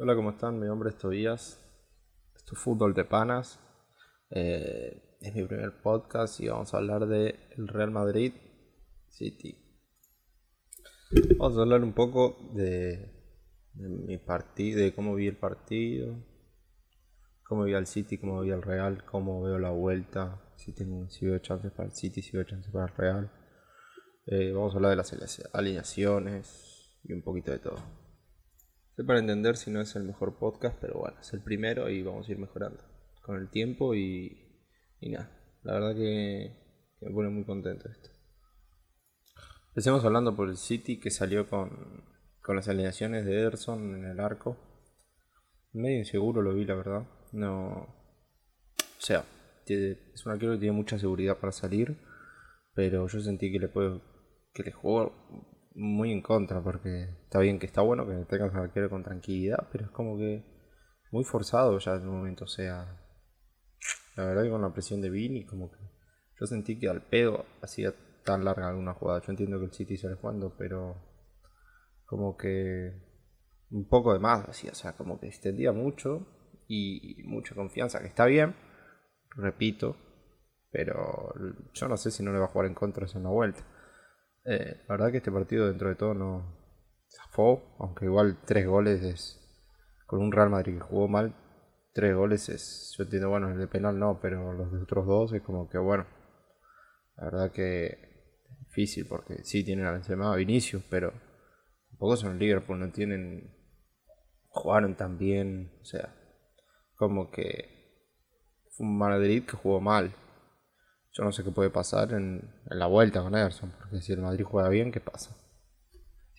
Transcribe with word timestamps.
Hola, 0.00 0.14
¿cómo 0.14 0.30
están? 0.30 0.60
Mi 0.60 0.66
nombre 0.68 0.90
es 0.90 0.96
Tobías. 0.96 1.58
Esto 2.36 2.54
es 2.54 2.60
Fútbol 2.60 2.94
de 2.94 3.04
Panas. 3.04 3.58
Eh, 4.30 5.18
es 5.20 5.34
mi 5.34 5.42
primer 5.42 5.82
podcast 5.82 6.38
y 6.38 6.46
vamos 6.46 6.72
a 6.72 6.76
hablar 6.76 7.08
de 7.08 7.34
el 7.56 7.66
Real 7.66 7.90
Madrid 7.90 8.32
City. 9.08 9.58
Vamos 11.36 11.58
a 11.58 11.62
hablar 11.62 11.82
un 11.82 11.94
poco 11.94 12.36
de, 12.54 13.10
mi 13.74 14.18
partido, 14.18 14.78
de 14.78 14.94
cómo 14.94 15.16
vi 15.16 15.26
el 15.26 15.36
partido, 15.36 16.14
cómo 17.42 17.64
vi 17.64 17.74
al 17.74 17.88
City, 17.88 18.18
cómo 18.18 18.42
vi 18.42 18.52
al 18.52 18.62
Real, 18.62 19.04
cómo 19.04 19.42
veo 19.42 19.58
la 19.58 19.70
vuelta, 19.70 20.40
si, 20.54 20.72
tengo, 20.72 21.10
si 21.10 21.26
veo 21.26 21.40
chances 21.40 21.72
para 21.72 21.88
el 21.88 21.92
City, 21.92 22.22
si 22.22 22.36
veo 22.36 22.44
chances 22.44 22.72
para 22.72 22.86
el 22.86 22.94
Real. 22.94 23.32
Eh, 24.26 24.52
vamos 24.52 24.74
a 24.74 24.76
hablar 24.76 24.90
de 24.90 24.96
las 24.96 25.42
alineaciones 25.52 27.00
y 27.02 27.12
un 27.12 27.22
poquito 27.22 27.50
de 27.50 27.58
todo. 27.58 28.07
Para 29.06 29.20
entender 29.20 29.56
si 29.56 29.70
no 29.70 29.80
es 29.80 29.94
el 29.94 30.02
mejor 30.02 30.38
podcast, 30.38 30.76
pero 30.80 30.98
bueno, 30.98 31.16
es 31.20 31.32
el 31.32 31.40
primero 31.40 31.88
y 31.88 32.02
vamos 32.02 32.28
a 32.28 32.32
ir 32.32 32.38
mejorando 32.38 32.82
con 33.22 33.36
el 33.36 33.48
tiempo 33.48 33.94
y, 33.94 34.66
y 35.00 35.10
nada. 35.10 35.30
La 35.62 35.74
verdad 35.74 35.94
que, 35.94 36.52
me 37.00 37.10
pone 37.12 37.28
muy 37.28 37.44
contento 37.44 37.88
esto. 37.88 38.10
Empecemos 39.68 40.04
hablando 40.04 40.34
por 40.34 40.48
el 40.48 40.56
City 40.56 40.98
que 40.98 41.10
salió 41.10 41.48
con, 41.48 42.04
con 42.42 42.56
las 42.56 42.68
alineaciones 42.68 43.24
de 43.24 43.38
Ederson 43.38 43.94
en 43.94 44.04
el 44.04 44.18
arco. 44.18 44.56
Medio 45.72 45.98
inseguro 45.98 46.42
lo 46.42 46.54
vi, 46.54 46.64
la 46.64 46.74
verdad. 46.74 47.06
No. 47.32 47.86
O 48.76 49.00
sea, 49.00 49.24
es 49.66 50.26
un 50.26 50.32
arquero 50.32 50.52
que 50.52 50.58
tiene 50.58 50.76
mucha 50.76 50.98
seguridad 50.98 51.36
para 51.36 51.52
salir, 51.52 51.96
pero 52.74 53.06
yo 53.06 53.20
sentí 53.20 53.52
que 53.52 53.60
le 53.60 53.68
puedo 53.68 54.02
que 54.52 54.64
le 54.64 54.72
jugó 54.72 55.12
muy 55.78 56.12
en 56.12 56.22
contra, 56.22 56.62
porque 56.62 57.04
está 57.24 57.38
bien 57.38 57.58
que 57.58 57.66
está 57.66 57.82
bueno 57.82 58.06
que 58.06 58.14
tengas 58.26 58.52
un 58.52 58.58
arquero 58.58 58.90
con 58.90 59.02
tranquilidad, 59.02 59.68
pero 59.70 59.86
es 59.86 59.90
como 59.90 60.18
que 60.18 60.44
muy 61.12 61.24
forzado 61.24 61.78
ya 61.78 61.94
en 61.94 62.08
un 62.08 62.16
momento, 62.18 62.44
o 62.44 62.48
sea, 62.48 63.00
la 64.16 64.24
verdad 64.24 64.42
que 64.42 64.50
con 64.50 64.62
la 64.62 64.72
presión 64.72 65.00
de 65.00 65.10
Vini, 65.10 65.46
como 65.46 65.70
que 65.70 65.78
yo 66.38 66.46
sentí 66.46 66.78
que 66.78 66.88
al 66.88 67.02
pedo 67.02 67.46
hacía 67.62 67.94
tan 68.24 68.44
larga 68.44 68.68
alguna 68.68 68.94
jugada. 68.94 69.20
Yo 69.22 69.30
entiendo 69.30 69.58
que 69.58 69.66
el 69.66 69.72
City 69.72 69.96
sale 69.96 70.16
jugando, 70.16 70.54
pero 70.56 70.96
como 72.04 72.36
que 72.36 72.92
un 73.70 73.88
poco 73.88 74.12
de 74.12 74.18
más 74.18 74.48
o 74.48 74.74
sea, 74.74 74.96
como 74.96 75.20
que 75.20 75.28
extendía 75.28 75.72
mucho 75.72 76.26
y 76.66 77.22
mucha 77.24 77.54
confianza, 77.54 78.00
que 78.00 78.08
está 78.08 78.26
bien, 78.26 78.54
repito, 79.30 79.96
pero 80.70 81.32
yo 81.72 81.88
no 81.88 81.96
sé 81.96 82.10
si 82.10 82.22
no 82.22 82.32
le 82.32 82.38
va 82.38 82.46
a 82.46 82.48
jugar 82.48 82.66
en 82.66 82.74
contra 82.74 83.06
en 83.06 83.20
una 83.20 83.30
vuelta. 83.30 83.64
Eh, 84.44 84.82
la 84.88 84.94
verdad 84.94 85.10
que 85.10 85.18
este 85.18 85.32
partido 85.32 85.66
dentro 85.66 85.88
de 85.88 85.94
todo 85.94 86.14
no 86.14 86.58
zafó, 87.08 87.76
aunque 87.78 88.06
igual 88.06 88.38
tres 88.44 88.66
goles 88.66 89.02
es 89.02 89.38
con 90.06 90.20
un 90.20 90.32
Real 90.32 90.50
Madrid 90.50 90.74
que 90.74 90.80
jugó 90.80 91.08
mal, 91.08 91.34
tres 91.92 92.14
goles 92.14 92.48
es, 92.48 92.94
yo 92.96 93.04
entiendo, 93.04 93.28
bueno, 93.28 93.50
el 93.50 93.58
de 93.58 93.66
penal 93.66 93.98
no, 93.98 94.20
pero 94.20 94.52
los 94.52 94.72
de 94.72 94.82
otros 94.82 95.06
dos 95.06 95.32
es 95.32 95.42
como 95.42 95.68
que 95.68 95.78
bueno, 95.78 96.06
la 97.16 97.24
verdad 97.24 97.52
que 97.52 98.08
difícil 98.60 99.06
porque 99.06 99.42
sí 99.44 99.64
tienen 99.64 99.86
al 99.86 99.94
Benzema 99.94 100.34
Vinicius, 100.36 100.82
pero 100.88 101.12
tampoco 101.90 102.16
son 102.16 102.38
Liverpool, 102.38 102.78
no 102.78 102.90
tienen, 102.90 103.54
jugaron 104.48 104.96
tan 104.96 105.18
bien, 105.18 105.72
o 105.82 105.84
sea, 105.84 106.14
como 106.96 107.30
que 107.30 107.68
fue 108.70 108.86
un 108.86 108.96
Madrid 108.96 109.44
que 109.44 109.56
jugó 109.56 109.80
mal, 109.80 110.14
yo 111.18 111.24
no 111.24 111.32
sé 111.32 111.42
qué 111.42 111.50
puede 111.50 111.70
pasar 111.70 112.12
en, 112.12 112.48
la 112.66 112.86
vuelta 112.86 113.20
con 113.20 113.34
Ederson, 113.34 113.72
porque 113.76 114.00
si 114.00 114.12
el 114.12 114.20
Madrid 114.20 114.44
juega 114.44 114.68
bien, 114.68 114.92
¿qué 114.92 115.00
pasa? 115.00 115.36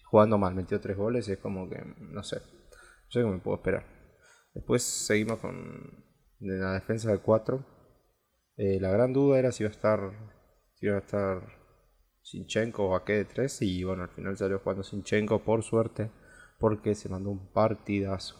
Jugando 0.06 0.38
mal, 0.38 0.56
metió 0.56 0.80
tres 0.80 0.96
goles, 0.96 1.28
es 1.28 1.38
como 1.38 1.70
que, 1.70 1.84
no 2.00 2.24
sé, 2.24 2.38
no 2.38 3.12
sé 3.12 3.20
qué 3.20 3.26
me 3.26 3.40
puedo 3.40 3.58
esperar. 3.58 3.86
Después 4.54 4.82
seguimos 4.82 5.40
con 5.40 6.06
la 6.40 6.74
defensa 6.76 7.12
de 7.12 7.18
cuatro. 7.18 7.66
Eh, 8.56 8.80
la 8.80 8.90
gran 8.90 9.12
duda 9.12 9.38
era 9.38 9.52
si 9.52 9.64
iba 9.64 9.70
a 9.70 9.74
estar, 9.74 10.00
si 10.76 10.86
iba 10.86 10.96
a 10.96 11.00
estar 11.00 11.42
Sinchenko 12.22 12.88
o 12.88 12.96
Ake 12.96 13.14
de 13.14 13.26
tres, 13.26 13.62
y 13.62 13.84
bueno, 13.84 14.04
al 14.04 14.10
final 14.10 14.38
salió 14.38 14.60
jugando 14.60 14.84
Sinchenko 14.84 15.44
por 15.44 15.62
suerte, 15.62 16.10
porque 16.58 16.96
se 16.96 17.10
mandó 17.10 17.32
un 17.32 17.52
partidazo. 17.52 18.38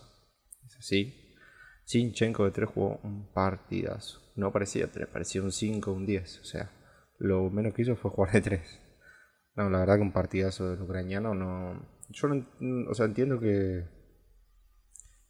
Es 0.66 0.78
así. 0.78 1.36
Sinchenko 1.84 2.46
de 2.46 2.52
tres 2.52 2.70
jugó 2.70 3.02
un 3.04 3.30
partidazo 3.34 4.29
no 4.40 4.52
parecía 4.52 4.92
3, 4.92 5.08
parecía 5.08 5.44
un 5.44 5.52
5, 5.52 5.92
un 5.92 6.06
10. 6.06 6.40
O 6.40 6.44
sea, 6.46 6.72
lo 7.18 7.50
menos 7.50 7.74
que 7.74 7.84
hizo 7.84 7.96
fue 7.96 8.12
jugar 8.12 8.32
de 8.34 8.42
3. 8.42 8.82
No, 9.56 9.70
la 9.70 9.80
verdad 9.80 9.96
que 9.98 10.02
un 10.02 10.14
partidazo 10.14 10.70
del 10.70 10.82
ucraniano 10.82 11.36
no. 11.36 11.86
Yo 12.10 12.28
no, 12.28 12.90
o 12.90 12.94
sea, 12.94 13.06
entiendo 13.06 13.40
que. 13.40 13.86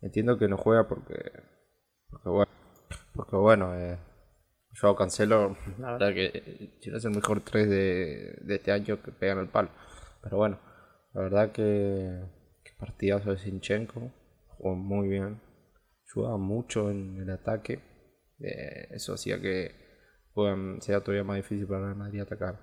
Entiendo 0.02 0.38
que 0.38 0.48
no 0.48 0.58
juega 0.58 0.88
porque. 0.88 1.32
Porque 2.10 2.30
bueno. 2.30 2.52
Porque 3.14 3.36
bueno, 3.36 3.76
eh, 3.76 3.98
yo 4.74 4.96
cancelo. 4.96 5.58
La 5.80 5.94
verdad 5.94 6.14
que 6.14 6.80
no 6.88 6.98
es 6.98 7.06
el 7.06 7.12
mejor 7.12 7.42
3 7.42 7.70
de, 7.70 8.38
de 8.42 8.56
este 8.56 8.72
año 8.72 9.02
que 9.02 9.12
pegan 9.12 9.40
el 9.40 9.50
palo. 9.50 9.70
Pero 10.22 10.38
bueno, 10.38 10.60
la 11.14 11.22
verdad 11.22 11.52
que. 11.52 12.22
que 12.64 12.72
partidazo 12.78 13.32
de 13.32 13.40
Sinchenko. 13.40 14.12
Jugó 14.48 14.76
muy 14.76 15.08
bien. 15.08 15.42
Ayudaba 16.06 16.38
mucho 16.38 16.92
en 16.92 17.18
el 17.18 17.30
ataque 17.30 17.89
eh, 18.40 18.88
eso 18.92 19.14
hacía 19.14 19.40
que 19.40 19.90
sea 20.80 21.02
todavía 21.02 21.24
más 21.24 21.38
difícil 21.38 21.68
para 21.68 21.90
el 21.90 21.96
Madrid 21.96 22.22
atacar. 22.22 22.60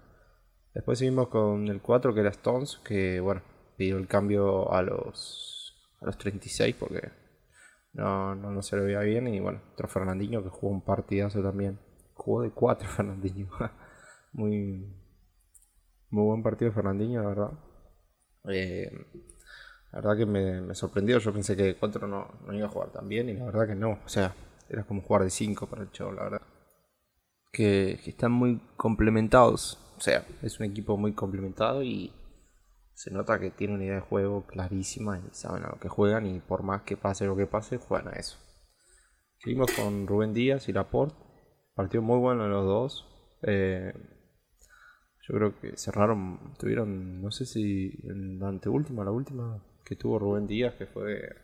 Después 0.74 0.98
seguimos 0.98 1.28
con 1.28 1.68
el 1.68 1.80
4 1.80 2.14
que 2.14 2.20
era 2.20 2.30
Stones, 2.30 2.80
que 2.84 3.20
bueno, 3.20 3.42
pidió 3.76 3.96
el 3.98 4.08
cambio 4.08 4.72
a 4.72 4.82
los, 4.82 5.74
a 6.00 6.06
los 6.06 6.18
36 6.18 6.76
porque 6.78 7.10
no, 7.92 8.34
no, 8.34 8.62
se 8.62 8.76
le 8.76 8.82
veía 8.82 9.00
bien. 9.00 9.26
Y 9.28 9.40
bueno, 9.40 9.60
otro 9.72 9.88
Fernandinho 9.88 10.42
que 10.42 10.48
jugó 10.48 10.72
un 10.72 10.84
partidazo 10.84 11.42
también. 11.42 11.78
Jugó 12.14 12.42
de 12.42 12.50
4 12.50 12.88
Fernandinho. 12.96 13.48
muy, 14.32 14.94
muy 16.10 16.24
buen 16.24 16.42
partido 16.42 16.72
Fernandinho, 16.72 17.22
la 17.22 17.28
verdad. 17.28 17.50
Eh, 18.48 18.90
la 19.92 20.00
verdad 20.00 20.16
que 20.16 20.26
me, 20.26 20.74
sorprendió. 20.74 21.18
Yo 21.18 21.32
pensé 21.32 21.56
que 21.56 21.62
de 21.62 21.76
4 21.76 22.06
no, 22.06 22.40
no 22.46 22.54
iba 22.54 22.66
a 22.66 22.70
jugar 22.70 22.90
tan 22.90 23.08
bien 23.08 23.28
y 23.28 23.34
la 23.34 23.46
verdad 23.46 23.66
que 23.66 23.74
no. 23.74 23.98
O 24.04 24.08
sea, 24.08 24.34
era 24.68 24.84
como 24.84 25.02
jugar 25.02 25.22
de 25.22 25.30
5 25.30 25.66
para 25.68 25.82
el 25.82 25.90
show, 25.90 26.12
la 26.12 26.24
verdad. 26.24 26.42
Que, 27.52 28.00
están 28.06 28.32
muy 28.32 28.60
complementados. 28.76 29.78
O 29.96 30.00
sea, 30.00 30.26
es 30.42 30.60
un 30.60 30.66
equipo 30.66 30.96
muy 30.96 31.12
complementado 31.12 31.82
y 31.82 32.12
se 32.94 33.10
nota 33.10 33.38
que 33.38 33.50
tiene 33.50 33.74
una 33.74 33.84
idea 33.84 33.94
de 33.96 34.00
juego 34.00 34.46
clarísima 34.46 35.18
y 35.18 35.34
saben 35.34 35.64
a 35.64 35.68
lo 35.68 35.78
que 35.78 35.88
juegan 35.88 36.26
y 36.26 36.40
por 36.40 36.62
más 36.62 36.82
que 36.82 36.96
pase 36.96 37.26
lo 37.26 37.36
que 37.36 37.46
pase, 37.46 37.78
juegan 37.78 38.08
a 38.08 38.12
eso. 38.18 38.38
Seguimos 39.38 39.70
con 39.72 40.06
Rubén 40.06 40.32
Díaz 40.32 40.68
y 40.68 40.72
Laporte. 40.72 41.16
Partido 41.74 42.02
muy 42.02 42.18
bueno 42.18 42.44
en 42.44 42.50
los 42.50 42.64
dos. 42.64 43.06
Eh, 43.42 43.92
yo 45.28 45.34
creo 45.34 45.60
que 45.60 45.76
cerraron, 45.76 46.54
tuvieron, 46.58 47.20
no 47.20 47.30
sé 47.30 47.46
si 47.46 47.92
en 48.04 48.38
la 48.38 48.50
la 48.52 49.10
última 49.10 49.62
que 49.84 49.96
tuvo 49.96 50.18
Rubén 50.18 50.46
Díaz, 50.46 50.74
que 50.74 50.86
fue 50.86 51.34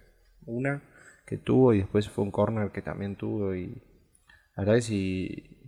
una, 0.47 0.83
que 1.27 1.39
tuvo 1.39 1.73
y 1.73 1.79
después 1.79 2.09
fue 2.09 2.25
un 2.25 2.31
corner 2.31 2.73
que 2.73 2.83
también 2.83 3.17
tuvo 3.17 3.55
y 3.55 3.83
la 4.57 4.77
es 4.77 4.89
que 4.89 5.63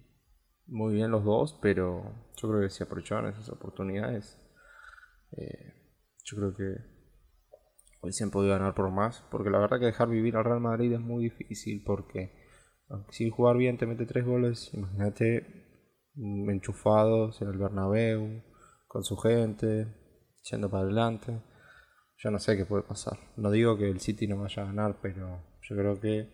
muy 0.67 0.95
bien 0.95 1.11
los 1.11 1.25
dos, 1.25 1.59
pero 1.61 2.15
yo 2.37 2.49
creo 2.49 2.61
que 2.63 2.71
si 2.71 2.83
aprovecharon 2.83 3.31
esas 3.31 3.49
oportunidades, 3.51 4.39
eh, 5.33 5.75
yo 6.25 6.37
creo 6.37 6.55
que 6.55 6.95
hubiesen 8.03 8.31
podido 8.31 8.53
ganar 8.53 8.75
por 8.75 8.91
más, 8.91 9.25
porque 9.31 9.51
la 9.51 9.59
verdad 9.59 9.79
que 9.79 9.87
dejar 9.87 10.09
vivir 10.09 10.37
al 10.37 10.45
Real 10.45 10.61
Madrid 10.61 10.93
es 10.93 11.01
muy 11.01 11.25
difícil 11.25 11.83
porque 11.85 12.45
si 13.11 13.31
jugar 13.31 13.57
bien 13.57 13.79
te 13.79 13.87
mete 13.87 14.07
tres 14.07 14.25
goles, 14.25 14.71
imagínate 14.75 15.47
mm, 16.15 16.51
enchufados 16.51 17.41
en 17.43 17.49
el 17.49 17.59
Bernabéu, 17.59 18.43
con 18.87 19.03
su 19.05 19.17
gente, 19.17 19.89
yendo 20.51 20.71
para 20.71 20.85
adelante. 20.85 21.41
Yo 22.17 22.31
no 22.31 22.39
sé 22.39 22.57
qué 22.57 22.65
puede 22.65 22.83
pasar. 22.83 23.19
No 23.37 23.51
digo 23.51 23.77
que 23.77 23.89
el 23.89 24.01
City 24.01 24.27
no 24.27 24.39
vaya 24.39 24.63
a 24.63 24.67
ganar, 24.67 24.99
pero 25.03 25.43
yo 25.62 25.77
creo 25.77 26.00
que 26.00 26.29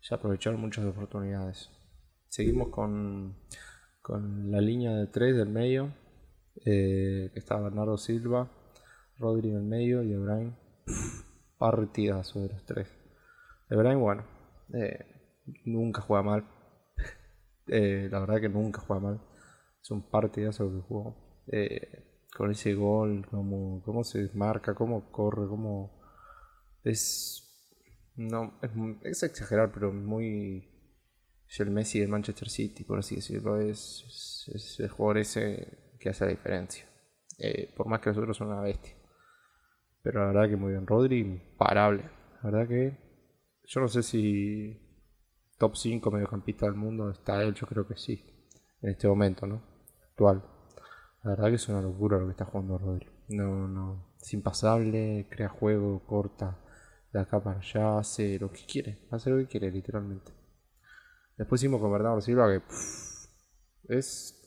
se 0.00 0.14
aprovecharon 0.14 0.60
muchas 0.60 0.84
oportunidades. 0.84 1.70
Seguimos 2.28 2.68
con, 2.68 3.36
con 4.00 4.50
la 4.50 4.60
línea 4.60 4.92
de 4.96 5.06
tres 5.06 5.36
del 5.36 5.48
medio, 5.48 5.94
eh, 6.64 7.30
que 7.32 7.38
está 7.38 7.58
Bernardo 7.60 7.96
Silva, 7.96 8.50
Rodri 9.18 9.50
en 9.50 9.56
el 9.56 9.62
medio 9.62 10.02
y 10.02 10.12
Ebrahim. 10.12 10.54
Partidazo 11.58 12.40
de 12.40 12.48
los 12.48 12.64
tres. 12.64 12.88
Ebrahim, 13.70 14.00
bueno, 14.00 14.24
eh, 14.74 15.06
nunca 15.64 16.02
juega 16.02 16.22
mal. 16.22 16.44
Eh, 17.68 18.08
la 18.10 18.18
verdad 18.18 18.40
que 18.40 18.48
nunca 18.48 18.80
juega 18.80 19.00
mal. 19.00 19.20
Es 19.80 19.90
un 19.92 20.02
partidazo 20.02 20.68
que 20.68 20.80
jugó 20.80 21.16
con 22.36 22.50
ese 22.50 22.74
gol, 22.74 23.26
cómo, 23.30 23.82
cómo 23.84 24.04
se 24.04 24.30
marca, 24.34 24.74
cómo 24.74 25.10
corre, 25.12 25.46
cómo 25.46 26.00
es 26.84 27.42
no 28.16 28.58
es, 28.62 28.70
es 29.02 29.22
exagerar, 29.22 29.70
pero 29.72 29.92
muy 29.92 30.68
es 31.48 31.60
el 31.60 31.70
Messi 31.70 32.00
del 32.00 32.08
Manchester 32.08 32.48
City, 32.48 32.84
por 32.84 32.98
así 32.98 33.16
decirlo, 33.16 33.60
es, 33.60 34.46
es, 34.54 34.80
el 34.80 34.88
jugador 34.88 35.18
ese 35.18 35.96
que 36.00 36.08
hace 36.08 36.24
la 36.24 36.30
diferencia. 36.30 36.86
Eh, 37.38 37.72
por 37.76 37.86
más 37.86 38.00
que 38.00 38.10
los 38.10 38.18
otros 38.18 38.36
son 38.36 38.48
una 38.48 38.62
bestia. 38.62 38.94
Pero 40.02 40.20
la 40.20 40.26
verdad 40.32 40.48
que 40.48 40.56
muy 40.56 40.72
bien, 40.72 40.86
Rodri 40.86 41.20
imparable. 41.20 42.04
La 42.42 42.50
verdad 42.50 42.68
que 42.68 42.96
yo 43.66 43.80
no 43.80 43.88
sé 43.88 44.02
si 44.02 44.80
top 45.58 45.76
5 45.76 46.10
mediocampista 46.10 46.66
del 46.66 46.74
mundo 46.74 47.10
está 47.10 47.42
él, 47.42 47.54
yo 47.54 47.66
creo 47.66 47.86
que 47.86 47.96
sí, 47.96 48.24
en 48.80 48.90
este 48.90 49.06
momento, 49.06 49.46
¿no? 49.46 49.62
Actual. 50.10 50.42
La 51.22 51.30
verdad 51.30 51.48
que 51.48 51.54
es 51.54 51.68
una 51.68 51.80
locura 51.80 52.18
lo 52.18 52.26
que 52.26 52.32
está 52.32 52.44
jugando 52.44 52.78
Rodri. 52.78 53.06
No, 53.28 53.68
no, 53.68 54.14
es 54.20 54.32
impasable, 54.34 55.28
crea 55.30 55.48
juego, 55.48 56.04
corta 56.06 56.58
de 57.12 57.20
acá 57.20 57.42
para 57.42 57.58
allá, 57.58 57.98
hace 57.98 58.38
lo 58.38 58.50
que 58.50 58.64
quiere, 58.66 59.06
hace 59.10 59.30
lo 59.30 59.38
que 59.38 59.46
quiere, 59.46 59.70
literalmente. 59.70 60.32
Después 61.36 61.60
hicimos 61.60 61.80
con 61.80 61.92
Bernardo 61.92 62.20
Silva 62.20 62.48
que 62.48 62.62
es... 63.98 64.38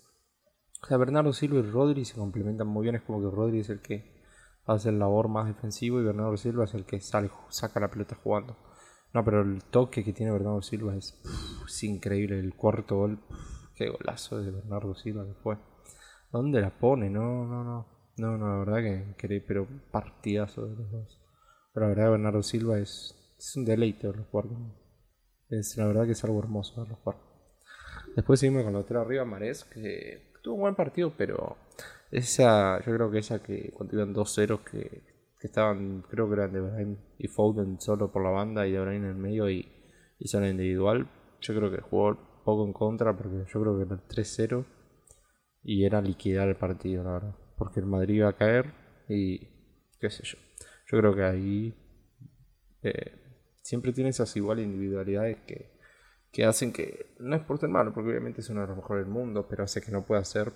O 0.84 0.88
sea, 0.88 0.98
Bernardo 0.98 1.34
Silva 1.34 1.60
y 1.60 1.64
Rodri 1.64 2.06
se 2.06 2.16
complementan 2.16 2.68
muy 2.68 2.84
bien, 2.84 2.96
es 2.96 3.02
como 3.02 3.20
que 3.20 3.36
Rodri 3.36 3.62
es 3.62 3.70
el 3.70 3.82
que 3.82 4.24
hace 4.66 4.90
el 4.90 5.00
labor 5.00 5.30
más 5.30 5.48
defensivo 5.48 6.00
y 6.00 6.04
Bernardo 6.04 6.38
Silva 6.38 6.66
es 6.66 6.74
el 6.74 6.86
que 6.86 7.00
sale, 7.00 7.32
saca 7.50 7.80
la 7.80 7.90
pelota 7.90 8.18
jugando. 8.22 8.58
No, 9.14 9.24
pero 9.24 9.42
el 9.42 9.64
toque 9.64 10.04
que 10.04 10.12
tiene 10.12 10.32
Bernardo 10.34 10.62
Silva 10.62 10.96
es, 10.96 11.18
increíble. 11.84 12.38
El 12.38 12.54
cuarto 12.54 12.98
gol, 12.98 13.20
qué 13.74 13.90
golazo 13.90 14.42
de 14.42 14.52
Bernardo 14.52 14.94
Silva 14.94 15.26
que 15.26 15.34
fue. 15.36 15.58
¿Dónde 16.36 16.60
la 16.60 16.70
pone? 16.70 17.10
No, 17.10 17.46
no, 17.46 17.64
no. 17.64 17.88
No, 18.18 18.38
no, 18.38 18.66
la 18.66 18.74
verdad 18.74 19.16
que, 19.16 19.40
pero 19.40 19.66
partidazo 19.90 20.68
de 20.68 20.76
los 20.76 20.92
dos. 20.92 21.18
Pero 21.74 21.86
la 21.86 21.96
verdad 21.96 22.12
Bernardo 22.12 22.44
Silva 22.44 22.78
es, 22.78 23.16
es 23.40 23.56
un 23.56 23.64
deleite 23.64 24.08
verlo 24.08 24.26
jugar. 24.30 24.48
Es, 25.48 25.78
la 25.78 25.88
verdad 25.88 26.04
que 26.04 26.12
es 26.12 26.22
algo 26.26 26.40
hermoso 26.40 26.82
verlo 26.82 26.98
jugar. 27.02 27.20
Después 28.18 28.42
seguimos 28.42 28.66
con 28.66 28.74
la 28.74 28.80
otra 28.80 29.00
arriba, 29.00 29.24
Marés, 29.24 29.64
que 29.64 30.34
tuvo 30.44 30.56
un 30.56 30.62
buen 30.62 30.76
partido, 30.76 31.14
pero 31.18 31.56
esa, 32.12 32.84
yo 32.84 32.94
creo 32.94 33.10
que 33.10 33.20
esa 33.20 33.42
que 33.42 33.72
cuando 33.72 33.96
iban 33.96 34.14
2-0 34.14 34.62
que 34.66 35.04
estaban, 35.40 36.04
creo 36.10 36.28
que 36.28 36.34
eran 36.34 36.52
de 36.52 36.60
Brahim 36.60 36.98
y 37.18 37.30
Foden 37.30 37.80
solo 37.80 38.12
por 38.12 38.22
la 38.22 38.32
banda 38.32 38.68
y 38.68 38.74
de 38.74 38.82
Brahim 38.82 39.06
en 39.06 39.10
el 39.12 39.16
medio 39.16 39.50
y, 39.50 39.72
y 40.20 40.28
son 40.28 40.46
individual. 40.46 41.08
Yo 41.40 41.56
creo 41.56 41.72
que 41.72 41.80
jugó 41.80 42.18
poco 42.44 42.66
en 42.66 42.74
contra 42.74 43.16
porque 43.16 43.46
yo 43.50 43.62
creo 43.62 43.78
que 43.78 43.84
era 43.84 44.06
3-0 44.06 44.66
y 45.66 45.84
era 45.84 46.02
liquidar 46.02 46.48
el 46.48 46.56
partido, 46.56 47.04
la 47.04 47.12
verdad. 47.12 47.36
Porque 47.58 47.82
el 47.82 47.86
Madrid 47.86 48.16
iba 48.16 48.30
a 48.30 48.38
caer 48.38 48.72
y 49.10 49.40
qué 50.00 50.10
sé 50.10 50.24
yo. 50.24 50.38
Yo 50.88 51.00
creo 51.00 51.14
que 51.14 51.24
ahí 51.24 51.74
eh, 52.84 53.12
siempre 53.62 53.92
tiene 53.92 54.12
esas 54.12 54.34
igual 54.38 54.60
individualidades 54.60 55.38
que, 55.46 55.78
que 56.32 56.46
hacen 56.46 56.72
que, 56.72 57.16
no 57.20 57.36
es 57.36 57.42
por 57.42 57.58
ser 57.58 57.70
malo, 57.70 57.94
porque 57.94 58.12
obviamente 58.12 58.40
es 58.40 58.50
uno 58.50 58.62
de 58.62 58.68
los 58.68 58.78
mejores 58.78 59.04
del 59.04 59.14
mundo, 59.14 59.48
pero 59.50 59.64
hace 59.64 59.82
que 59.82 59.92
no 59.92 60.06
pueda 60.06 60.24
ser 60.24 60.54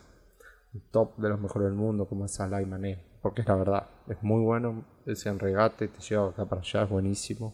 top 0.92 1.18
de 1.18 1.30
los 1.30 1.42
mejores 1.42 1.68
del 1.68 1.76
mundo 1.76 2.08
como 2.08 2.26
es 2.26 2.32
Salah 2.32 2.64
Mané 2.66 3.10
porque 3.22 3.42
es 3.42 3.48
la 3.48 3.56
verdad, 3.56 3.88
es 4.08 4.22
muy 4.24 4.42
bueno, 4.42 4.86
ese 5.06 5.32
regate 5.34 5.88
te 5.88 6.00
lleva 6.00 6.30
acá 6.30 6.46
para 6.46 6.62
allá, 6.62 6.84
es 6.84 6.90
buenísimo. 6.90 7.54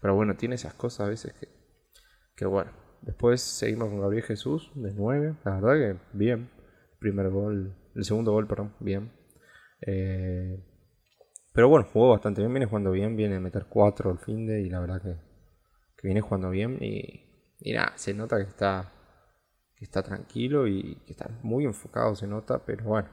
Pero 0.00 0.14
bueno, 0.14 0.36
tiene 0.36 0.56
esas 0.56 0.74
cosas 0.74 1.06
a 1.06 1.08
veces 1.08 1.34
que, 1.34 1.48
que 2.34 2.46
bueno. 2.46 2.72
Después 3.02 3.40
seguimos 3.40 3.90
con 3.90 4.00
Gabriel 4.00 4.24
Jesús, 4.24 4.72
de 4.74 4.92
9, 4.92 5.36
la 5.44 5.60
verdad 5.60 5.74
que 5.74 6.00
bien. 6.12 6.50
Primer 6.98 7.30
gol, 7.30 7.76
el 7.94 8.04
segundo 8.04 8.32
gol, 8.32 8.46
perdón, 8.46 8.74
bien. 8.80 9.12
Eh, 9.86 10.64
pero 11.52 11.68
bueno, 11.68 11.86
jugó 11.92 12.10
bastante 12.10 12.40
bien, 12.40 12.52
viene 12.52 12.66
jugando 12.66 12.90
bien, 12.90 13.16
viene 13.16 13.36
a 13.36 13.40
meter 13.40 13.66
4 13.68 14.10
al 14.10 14.18
fin 14.18 14.46
de 14.46 14.60
y 14.62 14.68
la 14.68 14.80
verdad 14.80 15.02
que, 15.02 15.16
viene 16.02 16.20
jugando 16.20 16.50
bien 16.50 16.78
y, 16.80 17.50
y 17.60 17.72
nada, 17.72 17.92
se 17.96 18.14
nota 18.14 18.36
que 18.36 18.48
está, 18.48 18.92
que 19.76 19.84
está 19.84 20.02
tranquilo 20.02 20.66
y 20.68 20.96
que 21.06 21.12
está 21.12 21.28
muy 21.42 21.64
enfocado, 21.64 22.14
se 22.14 22.26
nota, 22.26 22.64
pero 22.64 22.84
bueno 22.84 23.08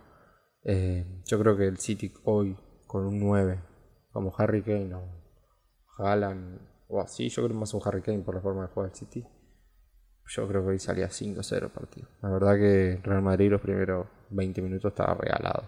eh, 0.68 1.06
yo 1.26 1.40
creo 1.40 1.56
que 1.56 1.68
el 1.68 1.78
City 1.78 2.12
hoy 2.24 2.58
con 2.88 3.06
un 3.06 3.20
9 3.20 3.62
como 4.12 4.34
Harry 4.36 4.64
Kane 4.64 4.96
o 4.96 5.04
Haaland 5.98 6.60
o 6.88 7.02
así, 7.02 7.30
yo 7.30 7.44
creo 7.44 7.56
más 7.56 7.74
un 7.76 7.82
Harry 7.86 8.02
Kane 8.02 8.24
por 8.24 8.34
la 8.34 8.42
forma 8.42 8.64
de 8.64 8.74
jugar 8.74 8.90
el 8.90 8.96
City. 8.96 9.24
Yo 10.28 10.48
creo 10.48 10.64
que 10.64 10.70
hoy 10.70 10.80
salía 10.80 11.08
5-0 11.08 11.70
partido. 11.70 12.08
La 12.22 12.30
verdad 12.30 12.56
que 12.56 13.00
Real 13.04 13.22
Madrid 13.22 13.52
los 13.52 13.62
primeros 13.62 14.08
20 14.30 14.62
minutos 14.62 14.92
estaba 14.92 15.14
regalado. 15.14 15.64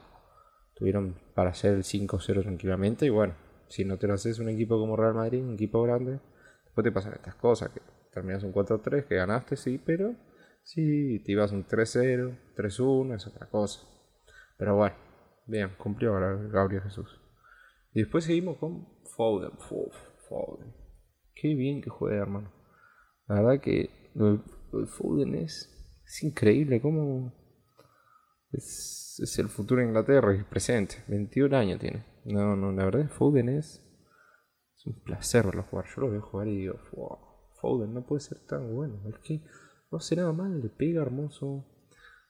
Tuvieron 0.76 1.16
para 1.34 1.52
hacer 1.52 1.76
el 1.76 1.84
5-0 1.84 2.42
tranquilamente 2.42 3.06
y 3.06 3.10
bueno, 3.10 3.36
si 3.68 3.86
no 3.86 3.98
te 3.98 4.08
lo 4.08 4.14
haces 4.14 4.40
un 4.40 4.50
equipo 4.50 4.80
como 4.80 4.96
Real 4.96 5.14
Madrid, 5.14 5.44
un 5.44 5.56
equipo 5.56 5.84
grande, 5.84 6.20
después 6.66 6.84
te 6.84 6.92
pasan 6.92 7.14
estas 7.14 7.36
cosas, 7.36 7.70
que 7.70 7.82
terminas 8.12 8.44
un 8.44 8.54
4-3, 8.54 9.06
que 9.06 9.16
ganaste, 9.16 9.56
sí, 9.56 9.82
pero 9.84 10.16
si 10.64 11.20
te 11.24 11.32
ibas 11.32 11.52
un 11.52 11.66
3-0, 11.66 12.38
3-1, 12.56 13.16
es 13.16 13.28
otra 13.28 13.48
cosa. 13.50 13.82
Pero 14.58 14.76
bueno, 14.76 14.96
bien, 15.46 15.72
cumplió 15.78 16.14
Gabriel 16.50 16.84
Jesús. 16.84 17.22
Y 17.94 18.02
después 18.02 18.26
seguimos 18.26 18.58
con 18.58 18.86
Foden. 19.16 19.52
Foden. 19.58 20.74
Qué 21.34 21.56
bien 21.56 21.82
que 21.82 21.90
juega, 21.90 22.22
hermano. 22.22 22.52
La 23.28 23.36
verdad 23.42 23.62
que 23.62 23.90
Foden 24.88 25.36
es, 25.36 26.02
es 26.06 26.24
increíble 26.24 26.82
cómo 26.82 27.34
es, 28.52 29.20
es, 29.22 29.40
el 29.40 29.50
futuro 29.50 29.82
de 29.82 29.88
Inglaterra 29.88 30.36
y 30.36 30.44
presente. 30.44 31.04
21 31.08 31.56
años 31.56 31.80
tiene. 31.80 32.06
No, 32.26 32.56
no, 32.56 32.72
la 32.72 32.86
verdad 32.86 33.10
Foden 33.10 33.50
es, 33.50 33.84
es 34.76 34.88
un 34.88 35.02
placer 35.04 35.46
verlo 35.46 35.64
jugar. 35.64 35.86
Yo 35.96 36.02
lo 36.02 36.12
veo 36.12 36.22
jugar 36.22 36.48
y 36.48 36.58
digo, 36.58 36.80
Foden 37.62 37.94
no 37.94 38.06
puede 38.06 38.22
ser 38.22 38.40
tan 38.48 38.74
bueno. 38.74 39.02
Es 39.10 39.20
que 39.20 39.42
no 39.92 39.98
hace 39.98 40.16
nada 40.16 40.34
mal, 40.34 40.62
le 40.62 40.70
pega 40.70 41.02
hermoso 41.02 41.66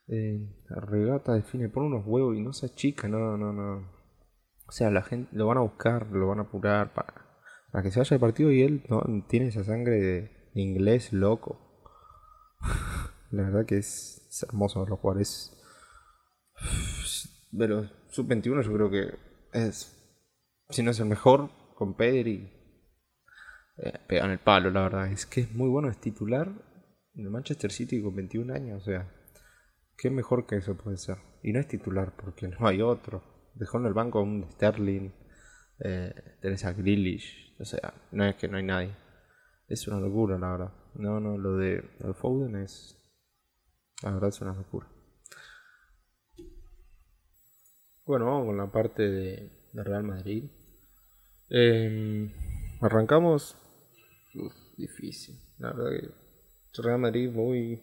eh, 0.07 0.48
regata 0.69 1.33
define, 1.33 1.68
pone 1.68 1.88
unos 1.88 2.06
huevos 2.06 2.38
y 2.38 2.42
no 2.42 2.54
se 2.54 2.68
achica, 2.68 3.07
no, 3.07 3.38
no, 3.38 3.51
no. 3.51 3.92
O 4.68 4.72
sea, 4.72 4.90
la 4.90 5.04
gente 5.04 5.30
lo 5.36 5.48
van 5.48 5.57
a 5.57 5.62
buscar, 5.62 6.07
lo 6.12 6.28
van 6.28 6.40
a 6.40 6.44
apurar 6.44 6.94
para, 6.94 7.13
para 7.72 7.83
que 7.83 7.92
se 7.92 8.00
vaya 8.00 8.16
el 8.16 8.22
partido 8.22 8.51
y 8.51 8.62
él 8.62 8.83
no 8.90 9.04
tiene 9.28 9.48
esa 9.48 9.63
sangre 9.63 10.00
de 10.00 10.31
inglés 10.54 11.13
loco. 11.13 11.67
La 13.31 13.44
verdad 13.44 13.65
que 13.65 13.77
es, 13.77 14.45
hermoso 14.47 14.81
verlo 14.81 14.97
jugar. 14.97 15.21
Es. 15.21 15.53
De 17.51 17.68
los 17.68 17.89
sub-21, 18.09 18.63
yo 18.63 18.74
creo 18.74 18.89
que 18.89 19.18
es. 19.53 19.94
Si 20.69 20.83
no 20.83 20.91
es 20.91 21.00
el 21.00 21.06
mejor, 21.06 21.50
con 21.75 21.95
Pedri. 21.95 22.51
Eh, 23.77 23.94
pegan 24.07 24.31
el 24.31 24.39
palo, 24.39 24.69
la 24.71 24.81
verdad. 24.81 25.12
Es 25.12 25.25
que 25.25 25.41
es 25.41 25.51
muy 25.53 25.69
bueno, 25.69 25.89
es 25.89 26.00
titular 26.00 26.51
el 27.18 27.29
Manchester 27.29 27.71
City 27.71 28.01
con 28.01 28.15
21 28.15 28.53
años, 28.53 28.81
o 28.81 28.85
sea 28.85 29.12
¿Qué 29.97 30.12
mejor 30.12 30.45
que 30.45 30.57
eso 30.57 30.77
puede 30.77 30.97
ser? 30.97 31.18
Y 31.41 31.51
no 31.51 31.59
es 31.59 31.68
titular 31.68 32.13
porque 32.15 32.47
no 32.47 32.68
hay 32.68 32.81
otro. 32.81 33.23
Dejó 33.56 33.80
en 33.80 33.88
el 33.88 33.94
banco 33.94 34.19
a 34.19 34.21
un 34.21 34.45
Sterling, 34.51 35.09
eh, 35.80 36.13
tenés 36.39 36.63
a 36.65 36.75
o 37.59 37.65
sea, 37.65 37.94
no 38.12 38.23
es 38.23 38.35
que 38.35 38.47
no 38.47 38.57
hay 38.57 38.63
nadie. 38.63 38.95
Es 39.68 39.88
una 39.88 40.00
locura, 40.00 40.37
la 40.37 40.52
verdad. 40.52 40.73
No, 40.94 41.19
no, 41.19 41.35
lo 41.40 41.57
de, 41.57 41.81
Foden 42.13 42.57
es. 42.57 42.96
La 44.04 44.11
verdad 44.11 44.30
es 44.30 44.42
una 44.42 44.54
locura. 44.54 44.87
Bueno, 48.06 48.25
vamos 48.25 48.45
con 48.45 48.57
la 48.57 48.71
parte 48.71 49.04
de, 49.04 49.51
Real 49.73 50.04
Madrid. 50.04 50.45
Em, 51.49 52.31
arrancamos. 52.81 53.56
difícil. 54.77 55.39
La 55.57 55.73
verdad 55.73 55.89
que 55.92 56.81
Real 56.81 56.99
Madrid 56.99 57.30
muy 57.31 57.81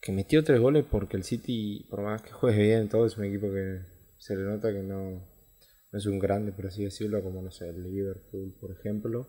que 0.00 0.12
metió 0.12 0.44
tres 0.44 0.60
goles 0.60 0.84
porque 0.88 1.16
el 1.16 1.24
City, 1.24 1.86
por 1.90 2.02
más 2.02 2.22
que 2.22 2.30
juegue 2.30 2.62
bien, 2.62 2.88
todo 2.88 3.06
es 3.06 3.16
un 3.16 3.24
equipo 3.24 3.50
que 3.50 3.80
se 4.18 4.36
le 4.36 4.42
nota 4.42 4.72
que 4.72 4.82
no, 4.82 5.26
es 5.92 6.06
un 6.06 6.18
grande, 6.18 6.52
por 6.52 6.66
así 6.66 6.84
decirlo, 6.84 7.22
como 7.22 7.42
no 7.42 7.50
sé, 7.50 7.68
el 7.68 7.82
Liverpool, 7.82 8.54
por 8.60 8.70
ejemplo. 8.70 9.26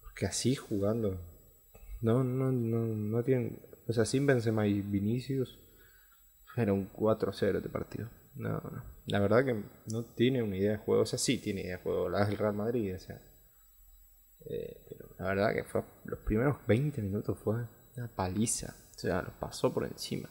Porque 0.00 0.26
así 0.26 0.54
jugando, 0.54 1.20
no, 2.00 2.24
no, 2.24 2.50
no, 2.50 2.86
no 2.86 3.24
tienen, 3.24 3.60
o 3.86 3.92
sea, 3.92 4.04
sin 4.04 4.26
Benzema 4.26 4.66
y 4.66 4.80
Vinicius, 4.80 5.58
era 6.56 6.72
un 6.72 6.90
4-0 6.92 7.60
de 7.60 7.68
partido. 7.68 8.08
No, 8.34 8.52
no, 8.52 8.82
la 9.06 9.20
verdad 9.20 9.44
que 9.44 9.62
no 9.92 10.04
tiene 10.14 10.42
una 10.42 10.56
idea 10.56 10.72
de 10.72 10.78
juego, 10.78 11.02
o 11.02 11.06
sea, 11.06 11.18
sí 11.18 11.38
tiene 11.38 11.62
idea 11.62 11.76
de 11.76 11.82
juego, 11.82 12.08
la 12.08 12.24
del 12.24 12.38
Real 12.38 12.54
Madrid, 12.54 12.94
o 12.94 12.98
sea. 12.98 13.20
Eh, 14.44 14.86
pero 14.88 15.08
la 15.18 15.26
verdad 15.26 15.54
que 15.54 15.64
fue, 15.64 15.82
los 16.04 16.18
primeros 16.20 16.56
20 16.66 17.02
minutos 17.02 17.38
fue 17.38 17.66
una 17.96 18.08
paliza. 18.14 18.74
O 18.94 18.98
sea, 18.98 19.22
los 19.22 19.34
pasó 19.34 19.72
por 19.72 19.84
encima. 19.84 20.28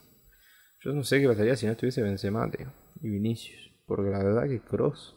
Yo 0.79 0.93
no 0.93 1.03
sé 1.03 1.19
qué 1.19 1.27
pasaría 1.27 1.55
si 1.55 1.65
no 1.65 1.73
estuviese 1.73 2.01
Benzema 2.01 2.49
y 3.01 3.09
Vinicius. 3.09 3.71
Porque 3.85 4.09
la 4.09 4.23
verdad 4.23 4.47
que 4.47 4.61
Cross. 4.61 5.15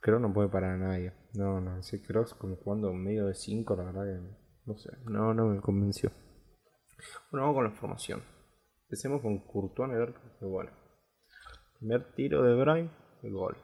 Cross 0.00 0.20
no 0.20 0.32
puede 0.32 0.48
parar 0.48 0.72
a 0.72 0.78
nadie. 0.78 1.12
No, 1.34 1.60
no, 1.60 1.78
ese 1.78 2.02
Cross 2.02 2.34
como 2.34 2.56
jugando 2.56 2.92
medio 2.92 3.26
de 3.26 3.34
5, 3.34 3.76
la 3.76 3.84
verdad 3.84 4.04
que. 4.04 4.44
No 4.66 4.78
sé, 4.78 4.90
no, 5.04 5.34
no 5.34 5.46
me 5.46 5.60
convenció. 5.60 6.10
Bueno, 7.30 7.46
vamos 7.46 7.54
con 7.54 7.64
la 7.64 7.70
formación. 7.70 8.22
Empecemos 8.84 9.20
con 9.22 9.38
Courtois 9.46 9.90
en 9.90 9.96
el 9.96 10.14
que 10.38 10.44
bueno. 10.44 10.70
Primer 11.78 12.14
tiro 12.14 12.42
de 12.42 12.54
Brian, 12.54 12.90
gol. 13.22 13.56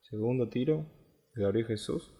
Segundo 0.00 0.48
tiro 0.48 0.86
de 1.34 1.42
Gabriel 1.42 1.66
Jesús, 1.66 2.14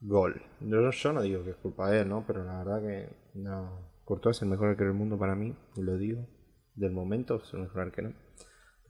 gol. 0.00 0.42
Yo, 0.60 0.90
yo 0.90 1.12
no 1.12 1.22
digo 1.22 1.44
que 1.44 1.50
es 1.50 1.56
culpa 1.56 1.90
de 1.90 2.00
él, 2.00 2.08
¿no? 2.08 2.24
Pero 2.26 2.44
la 2.44 2.58
verdad 2.58 2.82
que 2.82 3.16
no, 3.34 3.92
Courtois 4.04 4.36
es 4.36 4.42
el 4.42 4.48
mejor 4.48 4.68
arquero 4.68 4.88
del 4.88 4.98
mundo 4.98 5.18
para 5.18 5.34
mí, 5.34 5.56
lo 5.76 5.96
digo, 5.96 6.26
del 6.74 6.92
momento, 6.92 7.42
es 7.42 7.52
el 7.54 7.60
mejor 7.60 7.82
arquero. 7.82 8.12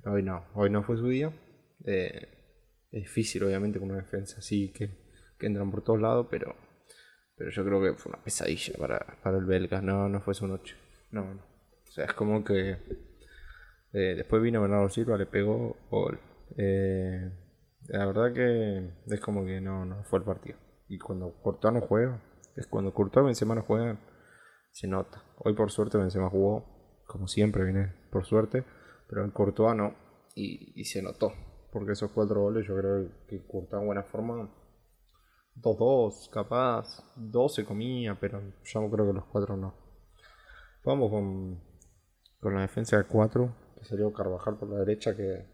hoy 0.06 0.22
no, 0.22 0.46
hoy 0.54 0.70
no 0.70 0.82
fue 0.82 0.96
su 0.96 1.08
día. 1.08 1.32
Eh, 1.84 2.28
es 2.90 3.02
difícil, 3.02 3.44
obviamente, 3.44 3.78
con 3.78 3.90
una 3.90 4.02
defensa 4.02 4.38
así 4.38 4.72
que, 4.72 4.90
que 5.38 5.46
entran 5.46 5.70
por 5.70 5.82
todos 5.82 6.00
lados, 6.00 6.26
pero 6.30 6.54
Pero 7.36 7.50
yo 7.50 7.64
creo 7.64 7.82
que 7.82 7.94
fue 7.94 8.12
una 8.12 8.22
pesadilla 8.22 8.74
para, 8.78 9.18
para 9.22 9.38
el 9.38 9.44
belga, 9.44 9.80
no, 9.80 10.08
no 10.08 10.20
fue 10.20 10.34
su 10.34 10.46
noche. 10.46 10.76
No, 11.12 11.34
no. 11.34 11.40
O 11.40 11.90
sea, 11.92 12.06
es 12.06 12.14
como 12.14 12.42
que 12.42 12.78
eh, 13.92 14.14
después 14.16 14.42
vino 14.42 14.60
Bernardo 14.60 14.88
Silva, 14.88 15.16
le 15.16 15.26
pegó 15.26 15.76
gol. 15.90 16.18
Eh, 16.56 17.30
la 17.88 18.06
verdad 18.06 18.32
que 18.32 18.90
es 19.06 19.20
como 19.20 19.44
que 19.44 19.60
no, 19.60 19.84
no 19.84 20.02
fue 20.04 20.18
el 20.20 20.24
partido. 20.24 20.58
Y 20.88 20.98
cuando 20.98 21.32
Courtois 21.42 21.74
no 21.74 21.80
juega, 21.82 22.20
es 22.56 22.66
cuando 22.66 22.92
Courtois 22.92 23.24
y 23.24 23.26
Benzema 23.26 23.54
no 23.54 23.62
juegan, 23.62 23.98
se 24.70 24.88
nota. 24.88 25.22
Hoy 25.38 25.54
por 25.54 25.70
suerte 25.70 25.98
Benzema 25.98 26.30
jugó, 26.30 27.02
como 27.06 27.28
siempre 27.28 27.64
viene 27.64 27.92
por 28.10 28.24
suerte, 28.24 28.64
pero 29.08 29.24
en 29.24 29.30
Courtois 29.30 29.76
no, 29.76 29.94
y, 30.34 30.72
y 30.80 30.84
se 30.84 31.02
notó. 31.02 31.32
Porque 31.70 31.92
esos 31.92 32.10
cuatro 32.10 32.40
goles 32.40 32.66
yo 32.66 32.76
creo 32.76 33.08
que 33.28 33.46
Courtois 33.46 33.80
en 33.80 33.86
buena 33.86 34.02
forma 34.02 34.50
2-2, 35.56 36.30
capaz, 36.30 37.04
2 37.16 37.54
se 37.54 37.64
comía, 37.64 38.18
pero 38.18 38.40
yo 38.64 38.90
creo 38.90 39.06
que 39.06 39.12
los 39.12 39.24
cuatro 39.26 39.56
no. 39.56 39.81
Vamos 40.84 41.10
con, 41.10 41.62
con 42.40 42.54
la 42.54 42.62
defensa 42.62 42.96
de 42.96 43.04
4, 43.04 43.54
que 43.78 43.84
salió 43.84 44.12
Carvajal 44.12 44.58
por 44.58 44.68
la 44.68 44.78
derecha, 44.78 45.16
que 45.16 45.46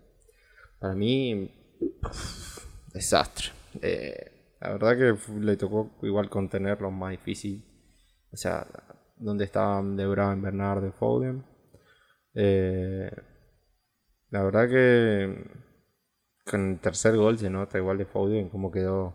para 0.80 0.94
mí, 0.94 1.50
desastre. 2.92 3.48
Eh, 3.82 4.56
la 4.60 4.72
verdad 4.72 4.96
que 4.96 5.38
le 5.40 5.56
tocó 5.56 5.90
igual 6.02 6.28
contenerlo 6.30 6.90
más 6.90 7.12
difícil. 7.12 7.64
O 8.32 8.36
sea, 8.36 8.66
donde 9.16 9.44
estaban 9.44 9.96
De 9.96 10.06
Bruyne, 10.06 10.40
Bernardo, 10.40 10.92
Foden. 10.92 11.44
Eh, 12.34 13.10
la 14.30 14.42
verdad 14.42 14.68
que 14.68 15.68
con 16.48 16.72
el 16.72 16.80
tercer 16.80 17.16
gol 17.16 17.38
se 17.38 17.50
nota 17.50 17.78
igual 17.78 17.98
de 17.98 18.06
Foden 18.06 18.48
como 18.48 18.70
quedó 18.70 19.14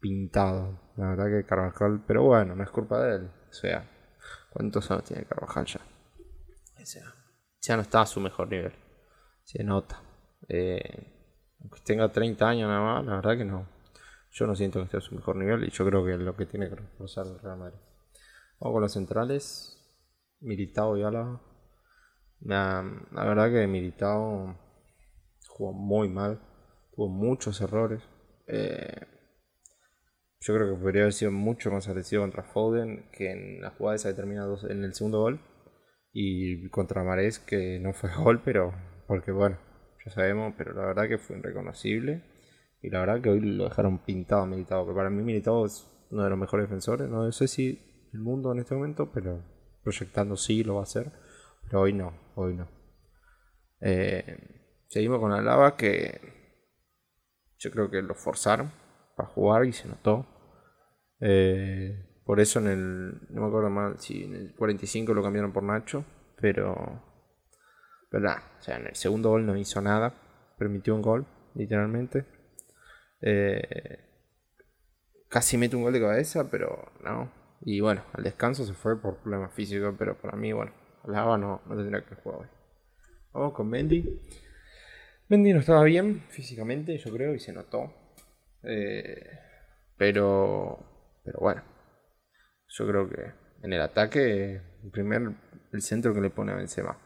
pintado. 0.00 0.80
La 0.96 1.10
verdad 1.10 1.26
que 1.26 1.46
Carvajal, 1.46 2.04
pero 2.06 2.24
bueno, 2.24 2.54
no 2.54 2.62
es 2.62 2.70
culpa 2.70 3.02
de 3.04 3.16
él. 3.16 3.30
O 3.50 3.52
sea, 3.52 3.88
¿cuántos 4.52 4.90
años 4.90 5.04
tiene 5.04 5.24
Carvajal 5.24 5.66
ya? 5.66 5.80
O 6.80 6.86
sea, 6.86 7.14
ya 7.60 7.76
no 7.76 7.82
está 7.82 8.02
a 8.02 8.06
su 8.06 8.20
mejor 8.20 8.48
nivel. 8.48 8.72
Se 9.44 9.62
nota. 9.62 10.00
Eh, 10.48 11.56
aunque 11.60 11.80
tenga 11.84 12.10
30 12.10 12.48
años 12.48 12.68
nada 12.68 12.80
más, 12.80 13.06
la 13.06 13.16
verdad 13.16 13.36
que 13.36 13.44
no. 13.44 13.68
Yo 14.32 14.46
no 14.46 14.56
siento 14.56 14.78
que 14.78 14.84
esté 14.86 14.96
a 14.96 15.00
su 15.00 15.14
mejor 15.14 15.36
nivel 15.36 15.64
y 15.64 15.70
yo 15.70 15.84
creo 15.86 16.04
que 16.04 16.14
es 16.14 16.18
lo 16.18 16.34
que 16.34 16.46
tiene 16.46 16.68
que 16.68 16.76
reforzar 16.76 17.26
el 17.26 17.38
Real 17.38 17.58
Madrid. 17.58 17.78
Vamos 18.58 18.74
con 18.74 18.82
los 18.82 18.92
centrales. 18.92 19.78
Militao 20.40 20.96
y 20.96 21.02
Álava. 21.02 21.40
La, 22.40 22.82
la 23.12 23.24
verdad 23.24 23.50
que 23.50 23.66
Militao 23.66 24.58
jugó 25.48 25.72
muy 25.72 26.08
mal. 26.08 26.40
Tuvo 26.94 27.08
muchos 27.08 27.60
errores. 27.60 28.02
Eh, 28.46 29.11
yo 30.42 30.54
creo 30.54 30.74
que 30.74 30.82
podría 30.82 31.02
haber 31.02 31.12
sido 31.12 31.30
mucho 31.30 31.70
más 31.70 31.86
agresivo 31.88 32.24
contra 32.24 32.42
Foden 32.42 33.08
que 33.12 33.30
en 33.30 33.60
la 33.60 33.70
jugada 33.70 33.94
esa 33.94 34.08
que 34.08 34.16
termina 34.16 34.44
en 34.68 34.82
el 34.82 34.92
segundo 34.92 35.20
gol. 35.20 35.40
Y 36.12 36.68
contra 36.70 37.04
Marés, 37.04 37.38
que 37.38 37.78
no 37.78 37.92
fue 37.92 38.10
gol, 38.16 38.42
pero 38.44 38.74
porque 39.06 39.30
bueno, 39.30 39.56
ya 40.04 40.10
sabemos, 40.10 40.54
pero 40.58 40.74
la 40.74 40.86
verdad 40.86 41.08
que 41.08 41.18
fue 41.18 41.38
irreconocible. 41.38 42.24
Y 42.82 42.90
la 42.90 43.00
verdad 43.00 43.22
que 43.22 43.30
hoy 43.30 43.40
lo 43.40 43.64
dejaron 43.64 44.04
pintado 44.04 44.42
a 44.42 44.46
Militado, 44.46 44.86
que 44.86 44.94
para 44.94 45.10
mí 45.10 45.22
Militado 45.22 45.64
es 45.64 45.88
uno 46.10 46.24
de 46.24 46.30
los 46.30 46.38
mejores 46.38 46.68
defensores. 46.68 47.08
No 47.08 47.30
sé 47.30 47.46
si 47.46 48.08
el 48.12 48.18
mundo 48.18 48.50
en 48.50 48.58
este 48.58 48.74
momento, 48.74 49.12
pero 49.12 49.44
proyectando 49.84 50.36
sí 50.36 50.64
lo 50.64 50.74
va 50.74 50.80
a 50.80 50.84
hacer. 50.84 51.12
Pero 51.62 51.82
hoy 51.82 51.92
no, 51.92 52.12
hoy 52.34 52.54
no. 52.56 52.68
Eh, 53.80 54.84
seguimos 54.88 55.20
con 55.20 55.30
Alaba 55.30 55.76
que 55.76 56.20
yo 57.58 57.70
creo 57.70 57.88
que 57.88 58.02
lo 58.02 58.16
forzaron 58.16 58.72
para 59.16 59.28
jugar 59.28 59.64
y 59.66 59.72
se 59.72 59.86
notó. 59.86 60.26
Eh, 61.24 62.04
por 62.24 62.40
eso 62.40 62.58
en 62.58 62.66
el. 62.66 63.12
No 63.30 63.42
me 63.42 63.46
acuerdo 63.46 63.70
mal 63.70 63.98
si 63.98 64.24
en 64.24 64.34
el 64.34 64.54
45 64.54 65.14
lo 65.14 65.22
cambiaron 65.22 65.52
por 65.52 65.62
Nacho. 65.62 66.04
Pero. 66.40 67.00
Pero 68.10 68.28
O 68.28 68.62
sea, 68.62 68.76
en 68.76 68.88
el 68.88 68.96
segundo 68.96 69.30
gol 69.30 69.46
no 69.46 69.56
hizo 69.56 69.80
nada. 69.80 70.12
Permitió 70.58 70.94
un 70.94 71.02
gol, 71.02 71.26
literalmente. 71.54 72.26
Eh, 73.20 74.00
casi 75.28 75.56
mete 75.56 75.76
un 75.76 75.82
gol 75.82 75.92
de 75.92 76.00
cabeza, 76.00 76.50
pero 76.50 76.92
no. 77.02 77.30
Y 77.62 77.80
bueno, 77.80 78.02
al 78.12 78.24
descanso 78.24 78.64
se 78.64 78.74
fue 78.74 79.00
por 79.00 79.18
problemas 79.18 79.54
físicos. 79.54 79.94
Pero 79.98 80.20
para 80.20 80.36
mí, 80.36 80.52
bueno, 80.52 80.72
Alaba 81.04 81.38
no, 81.38 81.62
no 81.66 81.76
tendría 81.76 82.04
que 82.04 82.16
jugar 82.16 82.40
hoy. 82.40 82.48
Vamos 83.32 83.54
con 83.54 83.68
Mendy. 83.68 84.20
Mendy 85.28 85.52
no 85.52 85.60
estaba 85.60 85.84
bien 85.84 86.24
físicamente, 86.28 86.98
yo 86.98 87.12
creo, 87.12 87.34
y 87.34 87.38
se 87.38 87.52
notó. 87.52 87.92
Eh, 88.64 89.38
pero 89.96 90.91
pero 91.24 91.38
bueno, 91.40 91.62
yo 92.68 92.86
creo 92.86 93.08
que 93.08 93.32
en 93.62 93.72
el 93.72 93.80
ataque, 93.80 94.60
el 94.82 94.90
primer, 94.90 95.34
el 95.72 95.82
centro 95.82 96.12
que 96.14 96.20
le 96.20 96.30
pone 96.30 96.52
a 96.52 96.56
Benzema. 96.56 96.98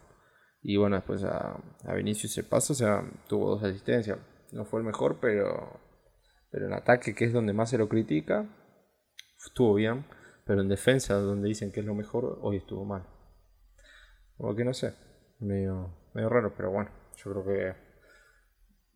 Y 0.62 0.76
bueno, 0.76 0.96
después 0.96 1.22
a, 1.24 1.56
a 1.84 1.94
Vinicius 1.94 2.32
se 2.32 2.42
paso, 2.42 2.72
o 2.72 2.76
sea, 2.76 3.04
tuvo 3.28 3.50
dos 3.50 3.62
asistencias. 3.62 4.18
No 4.52 4.64
fue 4.64 4.80
el 4.80 4.86
mejor, 4.86 5.18
pero, 5.20 5.80
pero 6.50 6.66
en 6.66 6.72
ataque, 6.72 7.14
que 7.14 7.26
es 7.26 7.32
donde 7.32 7.52
más 7.52 7.70
se 7.70 7.78
lo 7.78 7.88
critica, 7.88 8.46
estuvo 9.44 9.74
bien. 9.74 10.04
Pero 10.44 10.62
en 10.62 10.68
defensa, 10.68 11.14
donde 11.14 11.48
dicen 11.48 11.72
que 11.72 11.80
es 11.80 11.86
lo 11.86 11.94
mejor, 11.94 12.38
hoy 12.40 12.56
estuvo 12.58 12.84
mal. 12.84 13.04
Como 14.36 14.54
que 14.54 14.64
no 14.64 14.72
sé, 14.72 14.94
medio, 15.40 16.10
medio 16.14 16.28
raro, 16.28 16.54
pero 16.56 16.70
bueno, 16.70 16.90
yo 17.16 17.32
creo 17.32 17.44
que 17.44 17.74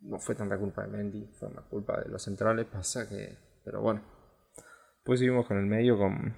no 0.03 0.19
fue 0.19 0.35
tanta 0.35 0.59
culpa 0.59 0.83
de 0.83 0.89
Mendy, 0.89 1.27
fue 1.39 1.49
una 1.49 1.63
culpa 1.63 2.01
de 2.01 2.09
los 2.09 2.23
centrales, 2.23 2.67
pasa 2.67 3.09
que, 3.09 3.37
pero 3.65 3.81
bueno, 3.81 4.03
Después 5.01 5.19
seguimos 5.19 5.47
con 5.47 5.57
el 5.57 5.65
medio 5.65 5.97
con, 5.97 6.37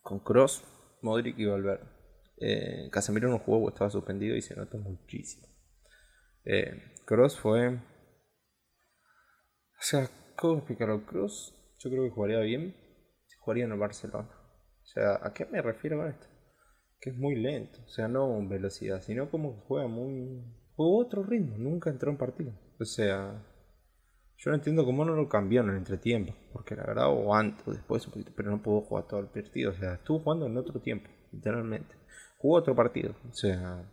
con 0.00 0.20
Cross, 0.20 0.64
Modric 1.02 1.36
y 1.40 1.46
Valverde. 1.46 1.88
Eh, 2.36 2.88
Casemiro 2.92 3.28
no 3.28 3.40
jugó 3.40 3.68
estaba 3.68 3.90
suspendido 3.90 4.36
y 4.36 4.42
se 4.42 4.54
notó 4.54 4.78
muchísimo. 4.78 5.48
Eh, 6.44 6.80
Cross 7.04 7.40
fue. 7.40 7.74
O 7.74 7.80
sea, 9.82 10.08
¿cómo 10.36 10.58
explicarlo? 10.58 11.04
Cross, 11.04 11.52
yo 11.80 11.90
creo 11.90 12.04
que 12.04 12.10
jugaría 12.10 12.38
bien 12.40 12.76
si 13.26 13.36
jugaría 13.38 13.64
en 13.64 13.72
el 13.72 13.78
Barcelona. 13.78 14.30
O 14.30 14.86
sea, 14.86 15.18
¿a 15.20 15.32
qué 15.34 15.46
me 15.46 15.60
refiero 15.60 15.98
con 15.98 16.10
esto? 16.10 16.28
Que 17.00 17.10
es 17.10 17.16
muy 17.16 17.34
lento, 17.34 17.80
o 17.84 17.88
sea, 17.88 18.06
no 18.06 18.38
en 18.38 18.48
velocidad, 18.48 19.00
sino 19.02 19.32
como 19.32 19.64
juega 19.66 19.88
muy. 19.88 20.44
Jugó 20.76 20.98
otro 20.98 21.24
ritmo, 21.24 21.58
nunca 21.58 21.90
entró 21.90 22.12
en 22.12 22.18
partido. 22.18 22.52
O 22.78 22.84
sea, 22.84 23.44
yo 24.40 24.50
no 24.50 24.56
entiendo 24.56 24.86
cómo 24.86 25.04
no 25.04 25.14
lo 25.14 25.28
cambió 25.28 25.60
en 25.60 25.68
entretiempo, 25.70 26.34
porque 26.54 26.74
la 26.74 26.84
verdad, 26.84 27.08
o 27.10 27.34
antes 27.34 27.68
o 27.68 27.72
después 27.72 28.06
un 28.06 28.14
poquito, 28.14 28.32
pero 28.34 28.50
no 28.50 28.62
pudo 28.62 28.80
jugar 28.80 29.06
todo 29.06 29.20
el 29.20 29.26
partido. 29.26 29.70
O 29.70 29.74
sea, 29.74 29.94
estuvo 29.94 30.20
jugando 30.20 30.46
en 30.46 30.56
otro 30.56 30.80
tiempo, 30.80 31.10
literalmente. 31.30 31.94
Jugó 32.38 32.56
otro 32.56 32.74
partido, 32.74 33.14
o 33.28 33.34
sea, 33.34 33.86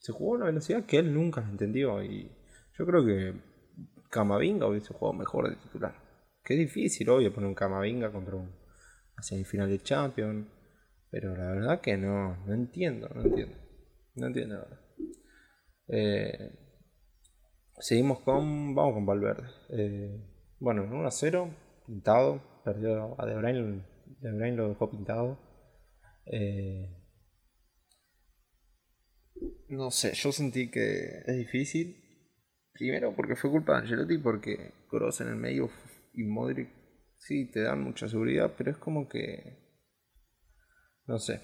se 0.00 0.10
jugó 0.10 0.34
a 0.34 0.36
una 0.38 0.46
velocidad 0.46 0.84
que 0.86 0.98
él 0.98 1.14
nunca 1.14 1.40
entendió. 1.40 2.02
Y 2.02 2.28
yo 2.76 2.84
creo 2.84 3.06
que 3.06 3.34
Camavinga 4.10 4.66
hubiese 4.66 4.92
jugado 4.92 5.12
mejor 5.12 5.50
de 5.50 5.56
titular. 5.56 5.94
Que 6.42 6.54
es 6.54 6.58
difícil, 6.58 7.08
obvio, 7.08 7.32
poner 7.32 7.48
un 7.48 7.54
Camavinga 7.54 8.10
contra 8.10 8.34
un 8.34 8.50
semifinal 9.20 9.70
de 9.70 9.80
Champions. 9.82 10.48
Pero 11.10 11.36
la 11.36 11.52
verdad 11.52 11.80
que 11.80 11.96
no, 11.96 12.36
no 12.44 12.54
entiendo, 12.54 13.08
no 13.14 13.22
entiendo. 13.22 13.56
No 14.16 14.26
entiendo 14.26 14.56
ahora. 14.56 14.80
Eh, 15.86 16.65
Seguimos 17.78 18.20
con. 18.20 18.74
Vamos 18.74 18.94
con 18.94 19.06
Valverde. 19.06 19.48
Eh, 19.70 20.20
bueno, 20.58 20.84
1 20.84 21.06
a 21.06 21.10
0, 21.10 21.54
pintado. 21.86 22.42
Perdió 22.64 23.20
a 23.20 23.26
De 23.26 23.36
Bruyne. 23.36 23.84
De 24.20 24.32
Bruyne 24.32 24.56
lo 24.56 24.68
dejó 24.68 24.90
pintado. 24.90 25.38
Eh, 26.26 26.90
no 29.68 29.90
sé, 29.90 30.14
yo 30.14 30.32
sentí 30.32 30.70
que 30.70 31.22
es 31.26 31.36
difícil. 31.36 32.02
Primero 32.72 33.14
porque 33.14 33.36
fue 33.36 33.50
culpa 33.50 33.72
de 33.72 33.78
Angelotti, 33.82 34.18
porque 34.18 34.72
Kroos 34.90 35.20
en 35.20 35.28
el 35.28 35.36
medio 35.36 35.70
y 36.12 36.24
Modric 36.24 36.68
sí 37.16 37.50
te 37.50 37.62
dan 37.62 37.82
mucha 37.82 38.08
seguridad, 38.08 38.54
pero 38.56 38.70
es 38.70 38.76
como 38.78 39.08
que. 39.08 39.64
No 41.06 41.18
sé, 41.18 41.40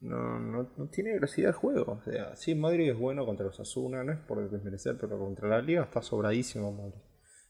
no, 0.00 0.38
no, 0.38 0.74
no, 0.76 0.88
tiene 0.88 1.14
velocidad 1.14 1.48
de 1.48 1.54
juego. 1.54 1.92
O 1.92 2.02
sea, 2.02 2.36
sí, 2.36 2.54
Madrid 2.54 2.90
es 2.90 2.98
bueno 2.98 3.24
contra 3.24 3.46
los 3.46 3.58
Asuna, 3.58 4.04
no 4.04 4.12
es 4.12 4.18
por 4.20 4.48
desmerecer, 4.50 4.96
pero 5.00 5.18
contra 5.18 5.48
la 5.48 5.62
Liga 5.62 5.84
está 5.84 6.02
sobradísimo 6.02 6.72
Madrid. 6.72 7.00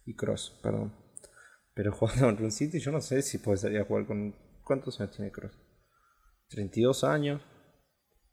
Y 0.05 0.15
Cross, 0.15 0.61
perdón. 0.63 0.95
Pero 1.75 1.93
jugando 1.97 2.27
contra 2.27 2.45
un 2.45 2.53
City, 2.53 2.79
yo 2.79 2.93
no 2.93 3.01
sé 3.01 3.23
si 3.23 3.39
puede 3.39 3.59
salir 3.59 3.81
a 3.81 3.85
jugar 3.85 4.07
con. 4.07 4.35
¿Cuántos 4.65 5.01
años 5.01 5.17
tiene 5.17 5.31
Cross? 5.31 5.53
32 6.49 7.05
años. 7.05 7.43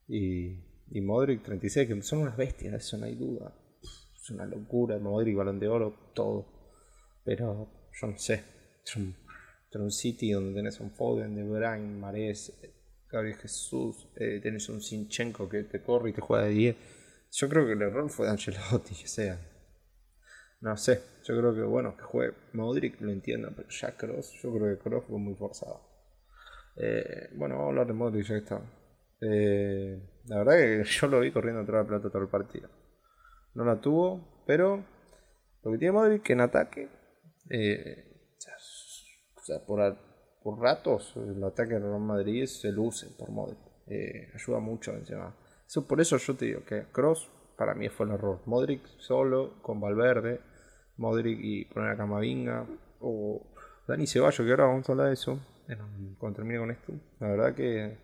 Y, 0.07 0.87
y 0.89 1.01
Modric 1.01 1.43
36, 1.43 1.87
que 1.87 2.01
son 2.01 2.19
unas 2.19 2.37
bestias, 2.37 2.73
eso 2.73 2.97
no 2.97 3.05
hay 3.05 3.15
duda. 3.15 3.55
Es 3.81 4.29
una 4.29 4.45
locura, 4.45 4.99
Modric, 4.99 5.35
balón 5.35 5.59
de 5.59 5.67
oro, 5.67 6.11
todo. 6.13 6.45
Pero 7.23 7.89
yo 7.99 8.07
no 8.07 8.17
sé. 8.17 8.43
Contra 8.93 9.81
un 9.81 9.91
City 9.91 10.31
donde 10.31 10.53
tenés 10.53 10.79
un 10.79 10.91
Foden, 10.91 11.35
De 11.35 11.43
Bruyne, 11.43 11.97
Mares, 11.97 12.59
Gabriel 13.13 13.37
Jesús, 13.37 14.09
eh, 14.15 14.39
tenés 14.41 14.67
un 14.69 14.81
Sinchenko 14.81 15.47
que 15.47 15.63
te 15.65 15.83
corre 15.83 16.09
y 16.09 16.13
te 16.13 16.21
juega 16.21 16.45
de 16.45 16.49
10. 16.49 16.75
Yo 17.31 17.47
creo 17.47 17.67
que 17.67 17.73
el 17.73 17.81
error 17.83 18.09
fue 18.09 18.25
de 18.25 18.31
Ancelotti, 18.31 18.95
que 18.95 19.07
sea. 19.07 19.39
No 20.61 20.75
sé, 20.77 20.99
yo 21.23 21.37
creo 21.37 21.53
que 21.53 21.61
bueno, 21.61 21.95
que 21.95 22.03
juegue 22.03 22.33
Modric 22.53 22.99
lo 23.01 23.11
entiendo, 23.11 23.51
pero 23.55 23.69
ya 23.69 23.95
Cross, 23.95 24.33
yo 24.41 24.51
creo 24.51 24.75
que 24.75 24.81
Cross 24.81 25.03
fue 25.07 25.19
muy 25.19 25.35
forzado. 25.35 25.81
Eh, 26.75 27.29
bueno, 27.35 27.55
vamos 27.55 27.67
a 27.67 27.69
hablar 27.69 27.87
de 27.87 27.93
Modric, 27.93 28.25
ya 28.25 28.35
está. 28.37 28.61
Eh, 29.21 30.01
la 30.25 30.37
verdad 30.39 30.53
que 30.53 30.83
yo 30.89 31.07
lo 31.07 31.19
vi 31.19 31.31
corriendo 31.31 31.61
atrás 31.61 31.75
de 31.75 31.83
la 31.83 31.87
pelota 31.87 32.09
todo 32.09 32.23
el 32.23 32.29
partido. 32.29 32.67
No 33.53 33.63
la 33.63 33.79
tuvo, 33.79 34.43
pero 34.47 34.83
lo 35.61 35.71
que 35.71 35.77
tiene 35.77 35.91
Modric 35.91 36.23
que 36.23 36.33
en 36.33 36.41
ataque, 36.41 36.89
eh, 37.51 38.05
o 39.35 39.43
sea, 39.43 39.63
por, 39.67 39.81
por, 40.43 40.59
ratos, 40.59 41.13
el 41.15 41.43
ataque 41.43 41.75
de 41.75 41.79
Real 41.79 41.99
Madrid 41.99 42.45
se 42.45 42.71
luce 42.71 43.07
por 43.17 43.31
Modric. 43.31 43.59
ayuda 44.35 44.59
mucho 44.59 44.91
encima. 44.91 45.35
Eso, 45.65 45.87
por 45.87 46.01
eso 46.01 46.17
yo 46.17 46.35
te 46.35 46.45
digo 46.45 46.63
que 46.65 46.83
Cross 46.91 47.29
para 47.57 47.73
mí 47.73 47.89
fue 47.89 48.05
el 48.05 48.13
error. 48.13 48.41
Modric 48.45 48.85
solo 48.97 49.61
con 49.61 49.79
Valverde, 49.79 50.41
Modric 50.97 51.39
y 51.41 51.65
poner 51.65 51.91
a 51.91 51.97
Camavinga 51.97 52.65
o 52.99 53.41
Dani 53.87 54.07
Ceballos, 54.07 54.45
que 54.45 54.51
ahora 54.51 54.65
vamos 54.65 54.87
a 54.87 54.91
hablar 54.91 55.07
de 55.07 55.13
eso 55.13 55.39
cuando 56.17 56.35
termine 56.35 56.59
con 56.59 56.71
esto. 56.71 56.93
La 57.19 57.27
verdad 57.29 57.55
que 57.55 57.97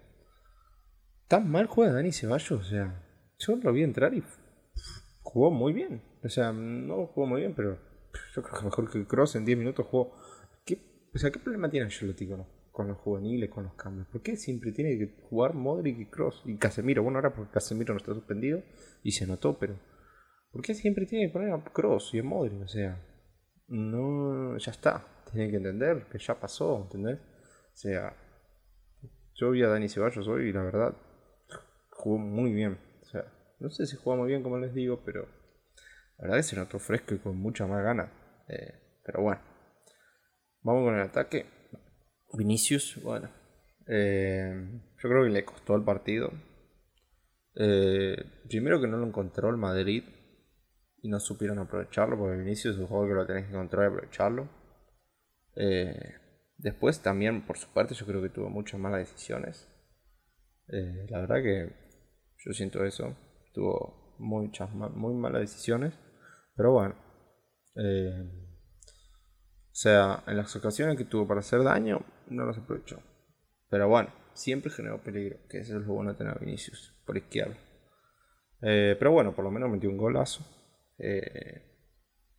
tan 1.27 1.50
mal 1.50 1.67
juega 1.67 1.93
Dani 1.93 2.12
Ceballos, 2.12 2.51
o 2.51 2.63
sea, 2.63 3.03
yo 3.38 3.55
lo 3.55 3.72
vi 3.72 3.84
entrar 3.84 4.13
y 4.13 4.24
jugó 5.22 5.51
muy 5.51 5.74
bien. 5.74 6.01
O 6.24 6.29
sea, 6.29 6.51
no 6.51 7.08
jugó 7.08 7.27
muy 7.27 7.41
bien, 7.41 7.53
pero 7.55 7.77
yo 8.34 8.43
creo 8.43 8.60
que 8.60 8.65
mejor 8.65 8.91
que 8.91 9.05
Cross 9.05 9.36
en 9.36 9.46
10 9.46 9.58
minutos 9.58 9.86
jugó. 9.89 10.15
¿Qué, 11.12 11.18
o 11.18 11.20
sea, 11.20 11.32
¿qué 11.32 11.39
problema 11.39 11.70
tiene 11.70 11.86
Ancelotti 11.86 12.28
con, 12.28 12.46
con 12.72 12.88
los 12.88 12.98
juveniles, 12.98 13.50
con 13.50 13.63
los 13.63 13.74
cambios? 13.74 14.08
¿Por 14.08 14.22
qué 14.22 14.38
siempre 14.38 14.72
tiene 14.72 14.98
que 14.98 15.22
jugar 15.30 15.54
Modric 15.54 16.00
y 16.00 16.06
Cross? 16.06 16.44
Y 16.46 16.58
Casemiro, 16.58 17.04
bueno, 17.04 17.18
ahora 17.18 17.34
porque 17.34 17.51
Casemiro 17.51 17.94
no 17.94 17.98
está 17.98 18.13
suspendido 18.13 18.63
y 19.04 19.12
se 19.12 19.28
notó, 19.28 19.58
pero 19.58 19.80
¿por 20.51 20.62
qué 20.62 20.74
siempre 20.74 21.06
tiene 21.06 21.28
que 21.28 21.34
poner 21.34 21.51
a 21.51 21.63
Cross 21.63 22.12
y 22.13 22.20
a 22.20 22.24
Modric? 22.24 22.62
O 22.62 22.68
sea, 22.68 23.01
no, 23.68 24.58
ya 24.58 24.72
está. 24.72 25.06
Tiene 25.32 25.50
que 25.50 25.58
entender 25.58 26.08
que 26.12 26.18
ya 26.18 26.39
pasó, 26.39 26.82
¿entendés? 26.84 27.20
O 27.20 27.75
sea, 27.75 28.16
yo 29.36 29.51
vi 29.51 29.63
a 29.63 29.68
Dani 29.68 29.88
Ceballos 29.88 30.28
hoy 30.28 30.50
y 30.50 30.54
la 30.54 30.63
verdad 30.63 30.96
jugó 31.92 32.18
muy 32.18 32.51
bien. 32.51 32.78
O 33.01 33.06
sea, 33.06 33.25
no 33.60 33.70
sé 33.70 33.86
si 33.86 33.96
jugó 33.96 34.16
muy 34.18 34.28
bien 34.28 34.44
como 34.44 34.58
les 34.58 34.74
digo, 34.74 35.01
pero 35.06 35.28
la 36.18 36.24
verdad 36.24 36.39
es 36.39 36.48
que 36.48 36.56
se 36.56 36.62
notó 36.62 36.80
fresco 36.80 37.13
y 37.13 37.20
con 37.20 37.38
mucha 37.38 37.68
más 37.68 37.84
ganas. 37.84 38.10
Eh, 38.48 38.74
pero 39.06 39.22
bueno, 39.22 39.42
vamos 40.62 40.86
con 40.86 40.96
el 40.96 41.01
ataque. 41.01 41.46
Vinicius, 42.34 43.01
bueno, 43.01 43.30
eh, 43.88 44.54
yo 44.98 45.10
creo 45.10 45.24
que 45.24 45.30
le 45.30 45.46
costó 45.46 45.75
el 45.75 45.84
partido. 45.84 46.32
Eh, 47.56 48.16
primero 48.48 48.80
que 48.80 48.88
no 48.88 48.98
lo 48.98 49.08
encontró 49.08 49.50
el 49.50 49.58
Madrid 49.58 50.04
y 51.01 51.10
no 51.10 51.20
supieron 51.20 51.60
aprovecharlo, 51.60 52.18
porque 52.18 52.38
Vinicius 52.38 52.75
es 52.75 52.82
un 52.82 52.88
juego 52.88 53.08
que 53.08 53.13
lo 53.13 53.25
tenés 53.25 53.46
que 53.46 53.51
encontrar 53.51 53.86
y 53.86 53.88
aprovecharlo. 53.88 54.50
Eh, 55.56 56.13
después 56.58 57.01
también, 57.01 57.46
por 57.46 57.58
su 57.58 57.68
parte, 57.74 57.96
yo 57.96 58.06
creo 58.06 58.22
que 58.22 58.30
tuvo 58.30 58.50
muchas 58.50 58.80
malas 58.80 59.00
decisiones. 59.00 59.68
Eh, 60.68 61.08
la 61.10 61.22
verdad 61.22 61.42
que 61.42 61.74
yo 62.46 62.54
siento 62.54 62.86
eso. 62.86 63.16
Tuvo 63.54 64.16
muchas 64.20 64.70
muy 64.72 65.13
malas 65.16 65.42
decisiones. 65.42 65.94
Pero 66.56 66.74
bueno. 66.74 66.96
Sea, 69.72 70.24
en 70.28 70.38
las 70.38 70.56
ocasiones 70.56 70.98
que 70.98 71.06
tuvo 71.06 71.28
para 71.28 71.40
hacer 71.40 71.64
daño, 71.64 72.02
no 72.28 72.46
las 72.46 72.58
aprovechó. 72.58 73.02
Pero 73.70 73.88
bueno, 73.88 74.12
siempre 74.34 74.72
generó 74.72 75.02
peligro, 75.02 75.38
que 75.50 75.60
eso 75.60 75.78
es 75.78 75.86
lo 75.86 75.94
bueno 75.94 76.12
de 76.12 76.18
tener 76.18 76.34
a 76.36 76.40
Vinicius 76.40 76.94
por 77.06 77.18
izquierda. 77.18 77.56
Eh, 78.62 78.96
pero 78.98 79.12
bueno, 79.12 79.36
por 79.36 79.46
lo 79.46 79.52
menos 79.52 79.70
metió 79.70 79.90
un 79.90 79.98
golazo. 79.98 80.44
Eh, 80.98 81.64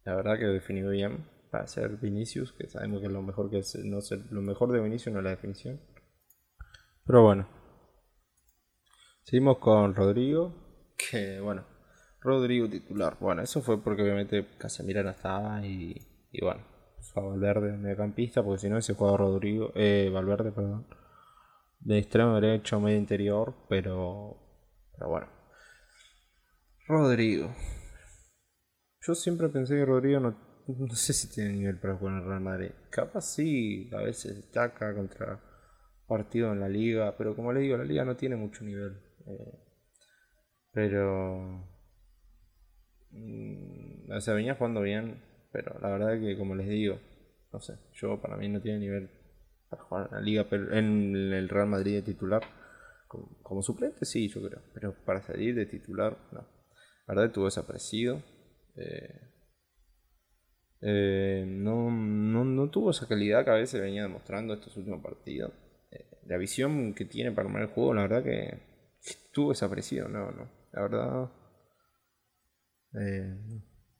la 0.04 0.14
verdad 0.16 0.38
que 0.38 0.46
definió 0.46 0.90
bien 0.90 1.26
para 1.50 1.66
ser 1.66 1.96
Vinicius, 1.96 2.52
que 2.52 2.68
sabemos 2.68 3.00
que 3.00 3.08
lo 3.08 3.22
mejor 3.22 3.50
que 3.50 3.58
es, 3.58 3.74
no 3.84 4.00
sé, 4.00 4.18
lo 4.30 4.42
mejor 4.42 4.72
de 4.72 4.80
Vinicius 4.80 5.12
no 5.12 5.20
es 5.20 5.24
la 5.24 5.30
definición. 5.30 5.80
Pero 7.06 7.22
bueno. 7.22 7.48
Seguimos 9.22 9.58
con 9.58 9.94
Rodrigo, 9.94 10.94
que 10.96 11.40
bueno, 11.40 11.64
Rodrigo 12.20 12.68
titular. 12.68 13.16
Bueno, 13.20 13.42
eso 13.42 13.62
fue 13.62 13.82
porque 13.82 14.02
obviamente 14.02 14.46
Casemiro 14.58 15.02
no 15.02 15.10
estaba 15.10 15.64
y, 15.64 15.94
y 16.32 16.44
bueno, 16.44 16.64
a 17.14 17.20
Valverde 17.20 17.76
mediocampista, 17.76 18.42
porque 18.42 18.60
si 18.60 18.68
no 18.68 18.78
ese 18.78 18.94
juega 18.94 19.16
Rodrigo, 19.16 19.72
eh, 19.74 20.10
Valverde, 20.12 20.52
perdón, 20.52 20.86
de 21.80 21.98
extremo 21.98 22.40
derecho, 22.40 22.80
medio 22.80 22.98
interior, 22.98 23.54
pero, 23.68 24.36
pero 24.92 25.08
bueno. 25.08 25.28
Rodrigo. 26.86 27.54
Yo 29.06 29.14
siempre 29.14 29.48
pensé 29.48 29.76
que 29.76 29.84
Rodrigo 29.84 30.20
no, 30.20 30.36
no 30.66 30.94
sé 30.94 31.12
si 31.12 31.30
tiene 31.30 31.52
nivel 31.52 31.80
para 31.80 31.96
jugar 31.96 32.14
en 32.14 32.28
Real 32.28 32.40
Madrid. 32.40 32.70
Capaz 32.90 33.22
sí, 33.22 33.90
a 33.92 34.02
veces 34.02 34.36
destaca 34.36 34.94
contra 34.94 35.40
partido 36.06 36.52
en 36.52 36.60
la 36.60 36.68
liga, 36.68 37.16
pero 37.16 37.36
como 37.36 37.52
le 37.52 37.60
digo, 37.60 37.76
la 37.76 37.84
liga 37.84 38.04
no 38.04 38.16
tiene 38.16 38.36
mucho 38.36 38.64
nivel. 38.64 39.00
Eh, 39.26 39.58
pero... 40.72 41.66
Mm, 43.12 44.10
o 44.12 44.20
sea, 44.20 44.34
venía 44.34 44.54
jugando 44.54 44.82
bien, 44.82 45.22
pero 45.52 45.78
la 45.80 45.90
verdad 45.90 46.20
que 46.20 46.36
como 46.36 46.54
les 46.54 46.68
digo, 46.68 46.98
no 47.52 47.60
sé, 47.60 47.74
yo 47.94 48.20
para 48.20 48.36
mí 48.36 48.48
no 48.48 48.60
tiene 48.60 48.78
nivel 48.78 49.10
para 49.68 49.82
jugar 49.84 50.08
en 50.08 50.14
la 50.16 50.20
liga, 50.20 50.46
pero 50.48 50.72
en 50.74 51.32
el 51.32 51.48
Real 51.48 51.68
Madrid 51.68 51.96
de 51.96 52.02
titular. 52.02 52.42
Como, 53.42 53.60
suplente 53.62 54.04
sí, 54.04 54.28
yo 54.28 54.40
creo, 54.40 54.62
pero 54.72 54.94
para 55.04 55.20
salir 55.20 55.54
de 55.56 55.66
titular, 55.66 56.16
no. 56.30 56.46
La 57.08 57.14
verdad 57.14 57.32
tuvo 57.32 57.46
desaparecido. 57.46 58.22
Eh, 58.76 59.20
eh, 60.82 61.44
no, 61.44 61.90
no, 61.90 62.70
tuvo 62.70 62.92
esa 62.92 63.08
calidad 63.08 63.44
que 63.44 63.50
a 63.50 63.54
veces 63.54 63.80
venía 63.80 64.02
demostrando 64.02 64.54
estos 64.54 64.76
últimos 64.76 65.02
partidos. 65.02 65.52
Eh, 65.90 66.20
la 66.26 66.36
visión 66.36 66.94
que 66.94 67.04
tiene 67.04 67.32
para 67.32 67.48
armar 67.48 67.62
el 67.62 67.68
juego, 67.68 67.94
la 67.94 68.02
verdad 68.02 68.22
que 68.22 68.62
estuvo 69.02 69.50
desaparecido, 69.50 70.08
no, 70.08 70.30
no. 70.30 70.48
La 70.72 70.82
verdad. 70.82 71.30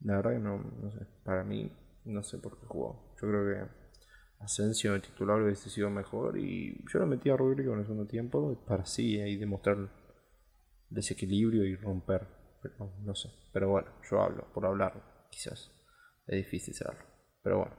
La 0.03 0.17
verdad 0.17 0.33
que 0.33 0.39
no, 0.39 0.59
no 0.59 0.91
sé. 0.91 1.07
Para 1.25 1.45
mí, 1.45 1.71
no 2.05 2.23
sé 2.23 2.39
por 2.39 2.59
qué 2.59 2.67
jugó. 2.67 3.15
Yo 3.21 3.29
creo 3.29 3.45
que 3.45 3.81
Asensio 4.41 4.95
de 4.95 5.01
titular 5.01 5.41
hubiese 5.41 5.69
sido 5.69 5.91
mejor 5.91 6.39
y 6.39 6.83
yo 6.91 6.99
lo 6.99 7.07
metí 7.07 7.29
a 7.29 7.37
Rodrigo 7.37 7.75
en 7.75 7.81
el 7.81 7.85
segundo 7.85 8.07
tiempo 8.07 8.65
para 8.67 8.85
así 8.85 9.21
ahí 9.21 9.37
demostrar 9.37 9.77
desequilibrio 10.89 11.65
y 11.65 11.77
romper. 11.77 12.27
Pero 12.63 12.93
no 13.03 13.15
sé. 13.15 13.29
Pero 13.53 13.69
bueno, 13.69 13.89
yo 14.11 14.21
hablo 14.21 14.47
por 14.55 14.65
hablar, 14.65 15.29
quizás. 15.31 15.71
Es 16.27 16.37
difícil 16.37 16.75
hacerlo. 16.75 17.05
Pero 17.43 17.59
bueno. 17.59 17.77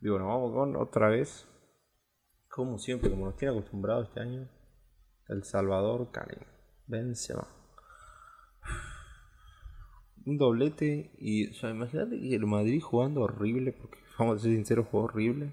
Digo, 0.00 0.18
nos 0.18 0.28
vamos 0.28 0.52
con 0.52 0.76
otra 0.76 1.08
vez. 1.08 1.46
Como 2.50 2.78
siempre, 2.78 3.10
como 3.10 3.26
nos 3.26 3.36
tiene 3.36 3.52
acostumbrado 3.52 4.02
este 4.02 4.20
año. 4.20 4.48
El 5.28 5.44
Salvador 5.44 6.10
Cali. 6.10 6.36
Benzema. 6.86 7.46
Un 10.26 10.38
doblete 10.38 11.10
y, 11.18 11.50
o 11.50 11.54
sea, 11.54 11.70
imagínate 11.70 12.18
que 12.18 12.34
el 12.34 12.46
Madrid 12.46 12.80
jugando 12.80 13.22
horrible 13.22 13.72
porque 13.72 13.98
vamos 14.18 14.40
a 14.40 14.42
ser 14.42 14.52
sinceros, 14.52 14.86
jugó 14.90 15.04
horrible. 15.04 15.52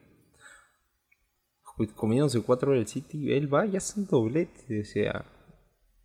Comiéndose 1.96 2.42
cuatro 2.42 2.74
del 2.74 2.88
City, 2.88 3.34
él 3.34 3.52
va 3.52 3.66
y 3.66 3.76
hace 3.76 4.00
un 4.00 4.08
doblete, 4.08 4.82
o 4.82 4.86
sea. 4.86 5.26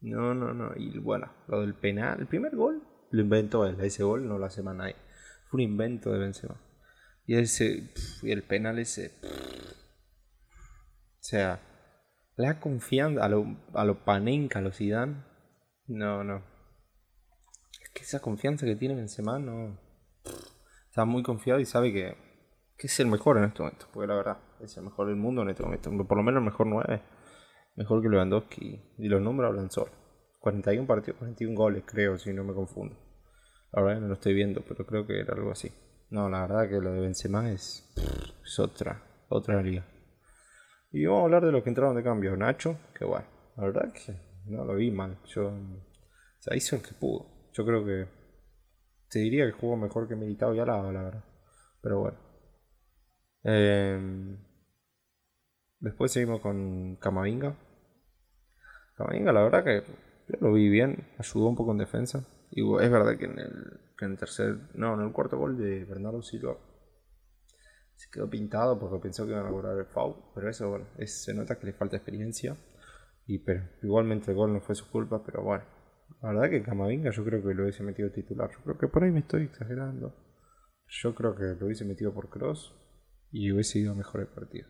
No, 0.01 0.35
no, 0.35 0.55
no. 0.55 0.73
Y 0.77 0.99
bueno, 0.99 1.31
lo 1.49 1.61
del 1.61 1.75
penal, 1.75 2.21
el 2.21 2.27
primer 2.27 2.57
gol 2.57 2.83
lo 3.11 3.21
inventó 3.21 3.67
él, 3.67 3.77
ese 3.81 4.03
gol 4.03 4.27
no 4.27 4.39
lo 4.39 4.47
hace 4.47 4.63
más 4.63 4.75
nadie. 4.77 4.97
Fue 5.49 5.59
un 5.59 5.71
invento 5.71 6.13
de 6.13 6.19
Benzema. 6.19 6.61
Y 7.27 7.37
ese, 7.37 7.91
y 8.23 8.31
el 8.31 8.43
penal 8.43 8.79
ese. 8.79 9.13
o 9.23 9.29
sea, 11.21 11.61
la 12.37 12.61
confianza 12.61 13.25
a 13.25 13.29
lo, 13.29 13.47
a 13.75 13.85
lo 13.85 14.05
Panenka, 14.05 14.61
a 14.61 14.63
lo 14.63 14.73
Zidane. 14.73 15.25
No, 15.89 16.25
no. 16.25 16.56
Que 17.97 18.03
esa 18.03 18.21
confianza 18.21 18.67
que 18.67 18.77
tiene 18.77 18.95
Benzema 18.95 19.39
no. 19.39 19.79
Está 20.89 21.07
muy 21.07 21.23
confiado 21.23 21.61
y 21.61 21.65
sabe 21.65 21.93
que 21.93 22.27
que 22.77 22.89
es 22.89 23.01
el 23.01 23.07
mejor 23.07 23.39
en 23.39 23.45
este 23.45 23.63
momento, 23.63 23.87
porque 23.93 24.07
la 24.07 24.15
verdad, 24.15 24.39
es 24.61 24.77
el 24.77 24.85
mejor 24.85 25.07
del 25.07 25.17
mundo 25.17 25.43
en 25.43 25.49
este 25.49 25.63
momento, 25.63 25.91
por 26.07 26.19
lo 26.19 26.23
menos 26.23 26.41
el 26.41 26.45
mejor 26.45 26.67
9, 26.67 27.03
mejor 27.77 28.03
que 28.03 28.09
Lewandowski, 28.09 28.83
y 28.99 29.09
los 29.09 29.23
números 29.23 29.51
hablan 29.51 29.71
solo. 29.71 29.91
41 30.41 30.87
partidos, 30.87 31.19
41 31.19 31.57
goles, 31.57 31.85
creo, 31.87 32.19
si 32.19 32.33
no 32.33 32.45
me 32.45 32.55
confundo. 32.55 32.97
La 33.73 33.83
verdad 33.83 34.01
no 34.03 34.09
lo 34.09 34.15
estoy 34.15 34.35
viendo, 34.35 34.63
pero 34.63 34.87
creo 34.87 35.07
que 35.07 35.19
era 35.19 35.35
algo 35.35 35.51
así. 35.51 35.73
No, 36.11 36.29
la 36.29 36.43
verdad 36.43 36.69
que 36.69 36.81
lo 36.81 36.93
de 36.93 37.01
Benzema 37.01 37.51
es, 37.51 37.93
es 38.45 38.59
otra, 38.59 39.03
otra 39.29 39.61
liga. 39.63 39.85
Y 40.93 41.05
vamos 41.05 41.23
a 41.23 41.25
hablar 41.25 41.45
de 41.47 41.53
los 41.53 41.63
que 41.65 41.71
entraron 41.71 41.97
de 41.97 42.05
cambio. 42.05 42.37
Nacho, 42.37 42.79
que 42.97 43.05
bueno, 43.05 43.27
la 43.57 43.65
verdad 43.65 43.93
que 43.93 44.15
no 44.45 44.65
lo 44.65 44.77
vi 44.77 44.91
mal. 44.93 45.19
Yo, 45.27 45.49
o 45.49 46.43
sea, 46.43 46.57
hizo 46.57 46.77
el 46.77 46.83
que 46.83 46.95
pudo. 46.95 47.36
Yo 47.57 47.65
creo 47.65 47.87
que 47.87 48.07
te 49.09 49.21
diría 49.21 49.47
que 49.47 49.53
jugó 49.53 49.79
mejor 49.79 50.07
que 50.07 50.15
Militado 50.15 50.55
y 50.55 50.61
Alaba, 50.61 50.93
la 50.93 51.03
verdad. 51.05 51.25
Pero 51.81 52.01
bueno. 52.01 52.19
Em, 53.45 54.37
después 55.81 56.13
seguimos 56.13 56.41
con 56.43 56.97
Camavinga. 56.97 57.57
Camavinga, 58.97 59.33
la 59.33 59.43
verdad 59.43 59.65
que 59.65 59.83
yo 60.29 60.39
lo 60.41 60.53
vi 60.53 60.69
bien, 60.69 61.09
ayudó 61.19 61.47
un 61.47 61.57
poco 61.57 61.73
en 61.73 61.79
defensa. 61.79 62.27
Y 62.51 62.61
es 62.61 62.91
verdad 62.91 63.17
que 63.17 63.25
en 63.25 63.39
el, 63.39 64.19
tercer, 64.19 64.59
no, 64.75 64.95
en 64.95 65.07
el 65.07 65.13
cuarto 65.13 65.39
gol 65.39 65.57
de 65.57 65.85
Bernardo 65.85 66.23
Silva 66.23 66.59
se 67.95 68.11
quedó 68.11 68.29
pintado 68.29 68.79
porque 68.79 68.99
pensó 68.99 69.25
que 69.25 69.33
iban 69.33 69.47
a 69.47 69.51
cobrar 69.51 69.79
el 69.79 69.87
foul. 69.87 70.15
Pero 70.35 70.51
eso, 70.51 70.69
bueno, 70.69 70.87
se 71.07 71.33
nota 71.33 71.59
que 71.59 71.67
le 71.67 71.73
falta 71.73 71.97
experiencia. 71.97 72.55
Y 73.27 73.39
pero 73.39 73.65
igualmente 73.83 74.31
el 74.31 74.37
gol 74.37 74.53
no 74.53 74.61
fue 74.61 74.75
su 74.75 74.91
culpa, 74.91 75.25
pero 75.25 75.43
bueno. 75.43 75.76
La 76.23 76.31
verdad 76.31 76.51
que 76.51 76.63
Camavinga 76.63 77.11
yo 77.11 77.25
creo 77.25 77.43
que 77.43 77.55
lo 77.55 77.65
hubiese 77.65 77.83
metido 77.83 78.11
titular. 78.11 78.51
Yo 78.51 78.59
creo 78.65 78.79
que 78.79 78.89
por 78.89 79.05
ahí 79.05 79.11
me 79.11 79.21
estoy 79.21 79.45
exagerando. 79.45 80.15
Yo 80.89 81.15
creo 81.15 81.35
que 81.35 81.45
lo 81.59 81.67
hubiese 81.67 81.85
metido 81.85 82.13
por 82.15 82.31
cross 82.31 82.75
y 83.31 83.53
hubiese 83.53 83.81
ido 83.81 83.95
mejor 83.95 84.23
el 84.23 84.29
partido. 84.29 84.69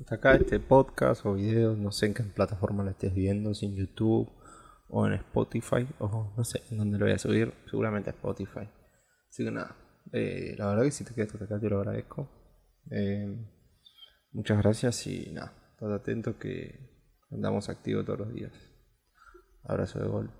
Hasta 0.00 0.16
acá 0.16 0.34
este 0.34 0.60
podcast 0.60 1.24
o 1.24 1.34
video, 1.34 1.74
no 1.74 1.90
sé 1.90 2.06
en 2.06 2.14
qué 2.14 2.22
plataforma 2.22 2.84
lo 2.84 2.90
estés 2.90 3.14
viendo, 3.14 3.54
si 3.54 3.66
en 3.66 3.76
YouTube 3.76 4.30
o 4.88 5.06
en 5.06 5.14
Spotify, 5.14 5.88
o 5.98 6.34
no 6.36 6.44
sé 6.44 6.60
en 6.70 6.78
dónde 6.78 6.98
lo 6.98 7.06
voy 7.06 7.14
a 7.14 7.18
subir, 7.18 7.52
seguramente 7.70 8.10
a 8.10 8.12
Spotify. 8.12 8.68
Así 9.30 9.44
que 9.44 9.50
nada, 9.50 9.74
eh, 10.12 10.54
la 10.58 10.66
verdad 10.66 10.84
que 10.84 10.90
si 10.90 11.04
te 11.04 11.14
quedas 11.14 11.32
hasta 11.32 11.46
acá 11.46 11.58
te 11.58 11.70
lo 11.70 11.78
agradezco. 11.78 12.28
Eh, 12.90 13.26
muchas 14.32 14.58
gracias 14.58 15.06
y 15.06 15.32
nada, 15.32 15.52
estate 15.72 15.94
atento 15.94 16.38
que 16.38 16.78
andamos 17.30 17.68
activos 17.70 18.04
todos 18.04 18.20
los 18.20 18.34
días. 18.34 18.75
Abrazo 19.68 19.98
de 19.98 20.06
gol. 20.06 20.30